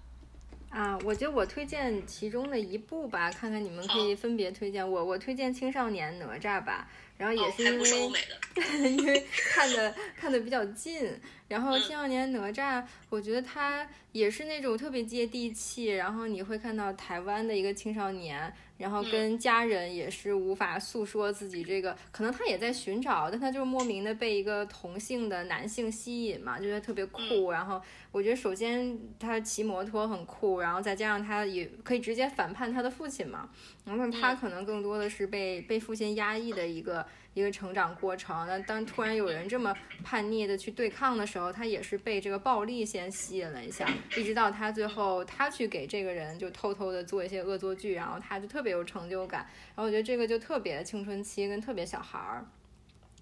[0.69, 4.91] 啊，我觉得我推荐其中的一部吧，看看你们可以分别推荐。
[4.91, 6.87] 我我推荐《青少年哪吒》吧。
[7.19, 11.09] 然后也是因为， 因为看的看的比较近。
[11.53, 12.81] 然后《青少年哪吒》，
[13.11, 15.85] 我觉得他也是那种特别接地气。
[15.85, 27.51] 然后你会看到台湾的一个青少年，然后跟家人也是无法诉说自己这个，可能他也在寻找，但他就是莫名的被一个同性的男性吸引嘛，就觉得特别酷。
[27.51, 27.79] 然后
[28.13, 33.51] 我觉得首先他骑摩托很酷，然后再加上他也可以直接反叛他的父亲嘛。
[33.85, 37.07] 然后他可能更多的是被被父亲压抑的一个。
[37.35, 49.47] 一个成长过程，那当突然有人这么叛逆的去对抗的时候，他也是被这个暴力先吸引了一下，一直到他最后他去给这个人就偷偷的做一些恶作剧，然后他就特别有成就感。
[49.69, 52.45] 然后我觉得这个就特别青春期跟特别小孩儿。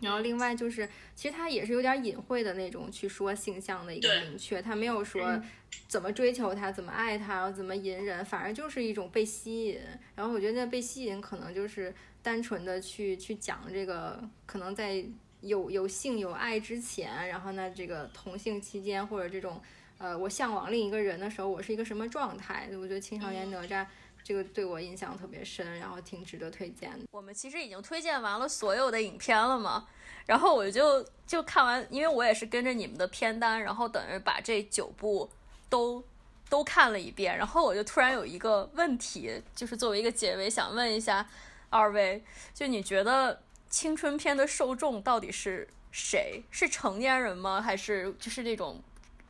[0.01, 5.41] 然后另外就是，其实他也是有点隐晦的那种去说性向的一个明确，他没有说
[5.87, 9.79] 怎么追求他，怎么爱他，然后怎么隐忍，反而就是一种被吸引。
[10.17, 11.95] 然后我觉得那被吸引可能就是。
[12.23, 15.05] 单纯的去去讲这个，可能在
[15.41, 19.61] 有有性有爱之前，然后呢，这个同性期间或者这种，
[19.99, 22.69] 呃，我向往另一个人的时候，我是一个什么状态？
[22.73, 23.83] 我觉得《青少年哪吒》
[24.23, 27.07] 这个对我印象特别深，然后挺值得推荐的。
[27.11, 29.89] 我们其实已经推荐完了所有的影片了嘛，
[30.27, 35.31] 然后我就就看完，因为我也是跟着你们的片单，然后等于把这九部
[35.71, 36.05] 都
[36.51, 41.27] 都看了一遍，然后我就突然有一个问题，就是作为一个结尾，想问一下。
[41.71, 42.23] 二位，
[42.53, 46.43] 就你觉得青春片的受众到底是谁？
[46.51, 47.63] 是成年人吗？
[47.63, 48.83] 还是就是那种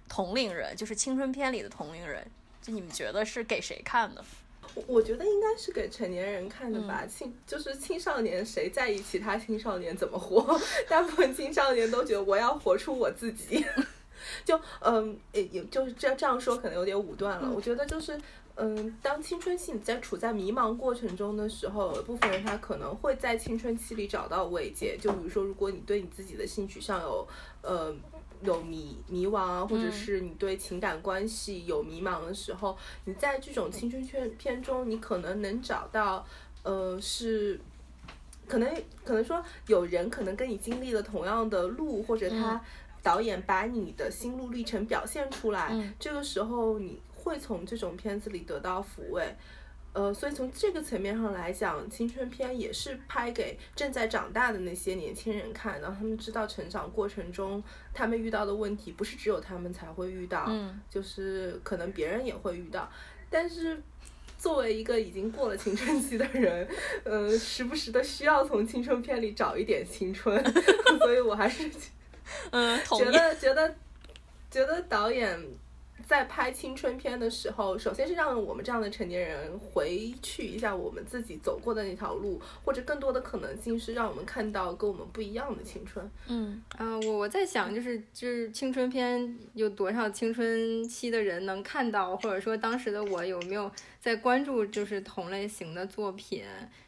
[0.09, 0.75] 同龄人？
[0.75, 2.27] 就是青春片里的同龄人？
[2.63, 4.25] 就你们觉得是给谁看的？
[4.75, 7.05] 我我觉得应该是给成年人看的吧。
[7.07, 10.59] 青就是青少年，谁在意其他青少年怎么活？
[10.89, 13.65] 大部分青少年都觉得我要活出我自己。
[14.45, 17.51] 就嗯，也也就是这这样说可能有点武断了。
[17.51, 18.19] 我觉得就是。
[18.63, 24.99] 嗯，当青春期你在处在迷茫过程中的时候，有部分人他可能会在青春期里找到慰藉。
[25.01, 27.27] 就比如说，如果你对你自己的性取向有
[27.63, 27.95] 呃
[28.43, 32.77] 有迷迷茫啊，或者是你对情感关系有迷茫的时候，
[33.07, 36.27] 你在这种青春片片中，你可能能找到
[36.63, 37.59] 呃是
[38.47, 38.71] 可能
[39.03, 42.61] 可能说有人可能跟你经历了同样的路，或者他
[43.03, 47.01] 导演把你的心路历程表现出来，这个时候你。
[47.31, 49.25] 会从这种片子里得到抚慰，
[49.93, 57.63] 呃，所以从这个层面上来讲，青春片也是拍给正在长大的那些年轻人看，让他们知道成长过程中
[57.95, 60.51] 他们遇到的问题不是只有他们才会遇到，
[60.91, 62.91] 就是可能别人也会遇到。
[63.31, 63.81] 但是
[64.37, 66.67] 作为一个已经过了青春期的人，
[67.05, 70.37] 呃，时不时的需要从青春片里找一点青春，
[70.99, 71.71] 所以我还是
[72.51, 73.73] 嗯，觉得觉得
[74.51, 75.41] 觉得导演。
[76.11, 86.11] 在拍青春片的时候，首先是让我们这样的成年人回去一下我们自己走过的那条路，或者更多的可能性是让我们看到跟我们不一样的青春。
[86.27, 93.71] 嗯啊，我我在想，就是就是青春片有多少青春期的人能看到，或者说当时的我有没有
[94.01, 96.43] 在关注就是同类型的作品？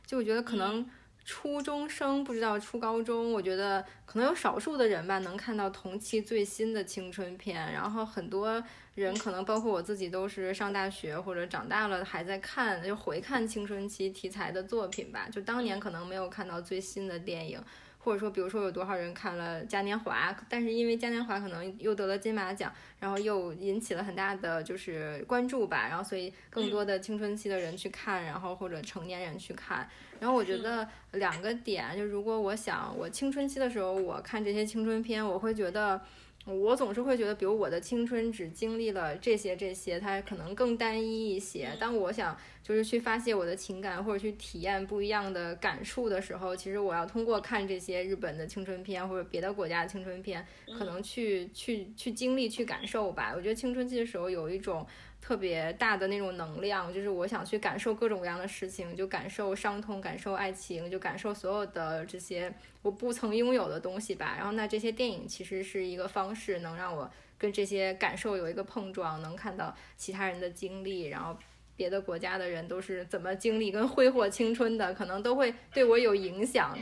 [0.04, 0.84] 就我觉得可能。
[1.24, 7.72] 初中生不知道初高中，我觉得可能有少数的人吧，能看到同期最新的青春片。
[7.72, 8.62] 然后很多
[8.94, 15.28] 人可能包括我自己，都是上大学或者长大了还在看，就回看青春期题材的作品吧。
[15.30, 17.62] 就当年可能没有看到最新的电影，
[17.98, 25.86] 或者说比如说有多少人看了嘉年华，但是因为嘉年华可能又得了金马奖，然后又引起了很大的就是关注吧。
[25.86, 29.88] 然后所以更多的青春期的人去看，然后或者成年人去看。
[30.22, 36.00] 然后我觉得两个点，就如果我想我青春期的时候，我看这些青春片，我会觉得，
[36.44, 41.70] 我总是会觉得，比如我的青春只经历了这些这些，它可能更单一一些。
[41.80, 50.46] 当我想就是去发泄我的情感或者去体验不一样的感触的时候，其实我要通过看这些日本的青春片或者别的国家的青春片，
[50.78, 53.32] 可能去去去经历去感受吧。
[53.34, 54.86] 我觉得青春期的时候有一种。
[55.22, 64.34] 特别大的那种能量，就是我想去感受各种各样的事情，就感受伤痛，感受爱情，就感受所有的这些我不曾拥有的东西吧。
[64.36, 67.08] 然后，那这些电影其实是一个方式，能让我
[67.38, 71.38] 跟这些感受有一个碰撞，能看到其他人的经历，然后
[71.76, 76.76] 别的国家的人都是怎么经历跟挥霍青春的，可能都会对我有影响。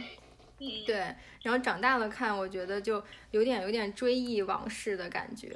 [0.86, 0.96] 对，
[1.42, 5.48] 然后长大了看，我觉得就有点有点追忆往事的感觉，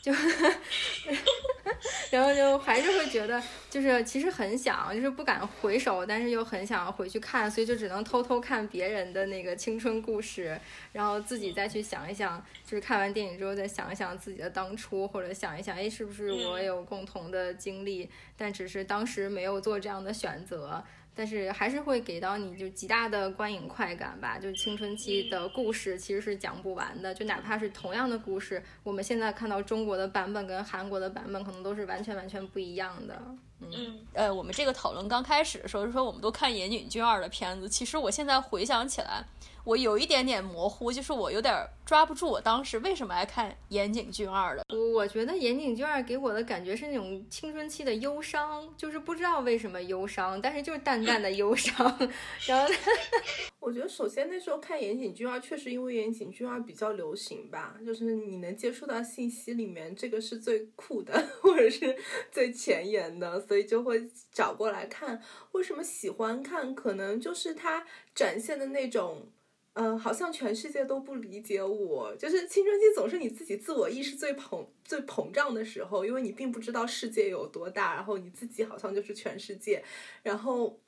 [0.00, 0.12] 就
[2.12, 10.56] 然后就还是会觉得，就是其实很想，就是不敢回首，但是又很想回去看，所以就只能偷偷看别人的那个青春故事，
[10.92, 20.84] 然后自己再去想一想，就是看完电影之后再想一想自己的当初，或者想一想，哎，是不是我有共同的经历，但只是当时没有做这样的选择。
[21.14, 33.22] 但是还是会给到你就极大的观影快感吧，就青春期的故事其实是讲不完的，就哪怕是同样的故事，我们现在看到中国的版本跟韩国的版本可能都是完全完全不一样的。
[33.60, 39.24] 嗯，呃，我们这个讨论刚开始的时候是说我们都看岩井俊二的片子，其实我现在回想起来。
[39.64, 44.62] 我有一点点模糊，就是我有点抓不住我当时为什么爱看岩井俊二的。
[44.94, 51.74] 我觉得岩井俊二给我的感觉是那种青春期的忧伤，就是不知道为什么忧伤，但是就是淡淡的忧伤。
[52.46, 52.72] 然后，
[53.58, 61.96] 我觉得首先那时候看岩井俊二，确实因为岩井俊二比较流行吧，就是你能接触到信息里面这个是最酷的，或者是
[62.30, 65.22] 最前沿的，所以就会找过来看。
[65.52, 66.74] 为什么喜欢看？
[66.74, 69.26] 可能就是他展现的那种。
[69.74, 72.14] 嗯，好像全世界都不理解我。
[72.16, 79.84] 就是青春期总是你自己自我意识最膨最膨胀的时候，因为你并不知道世界有多大，然后你自己好像就是全世界，
[80.22, 80.80] 然后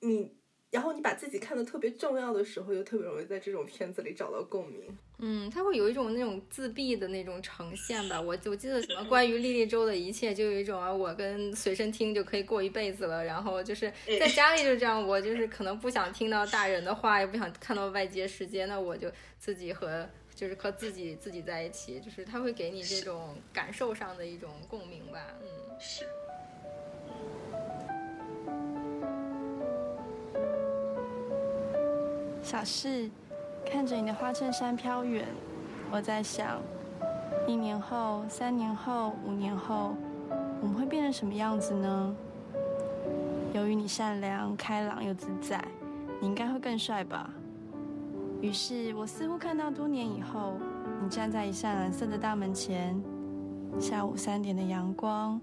[0.00, 0.36] 你。
[0.70, 4.82] 然后你把自己看得特别重要的时候，又特别容易在这种片子里找到共鸣。
[5.18, 8.20] 嗯，他会有一种那种自闭的那种呈现吧。
[8.20, 13.24] 我我记得什么关于莉莉周的一切，就有一种啊，我跟随身听就可以过一辈子了。
[13.24, 13.90] 然后就是
[14.20, 25.34] 在家里就这样，我就是可能不想听到大人的话，也不想看到外界世界，那我就自己和就是和自己自己在一起，就是他会给你这种感受上的一种共鸣吧。
[25.40, 26.04] 嗯，是。
[32.48, 33.10] 小事，
[33.70, 35.28] 看着你的花衬衫飘远，
[35.92, 36.62] 我在想，
[37.46, 39.94] 一年后、三年后、五年后，
[40.62, 42.16] 我们会变成什么样子呢？
[43.52, 45.62] 由于你善良、开朗又自在，
[46.22, 47.28] 你应该会更帅吧。
[48.40, 50.54] 于是我似乎看到多年以后，
[51.02, 52.98] 你站在一扇蓝色的大门前，
[53.78, 55.38] 下午三点的阳光，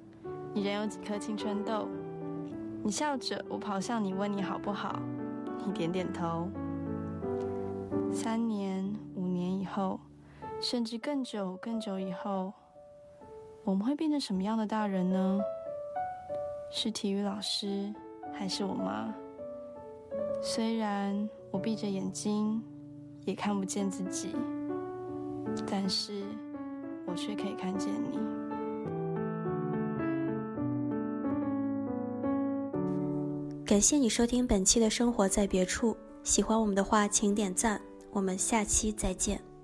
[0.55, 1.87] 你仍有几颗青春痘。
[2.83, 4.99] 你笑着，我跑向你，问你好不好？
[5.63, 6.49] 你点点头。
[8.15, 9.99] 三年、五年以后，
[10.61, 12.53] 甚至更久、更久以后，
[13.65, 15.39] 我们会变成什么样的大人呢？
[16.71, 17.93] 是体育老师，
[18.33, 19.13] 还是我妈？
[20.41, 22.63] 虽然我闭着眼睛，
[23.25, 24.29] 也看不见自己，
[25.69, 26.23] 但是
[27.05, 28.17] 我却可以看见你。
[33.65, 35.97] 感谢你收听本期的生活在别处。
[36.23, 37.79] 喜欢我们的话，请点赞。
[38.15, 39.54] 我们下期再见。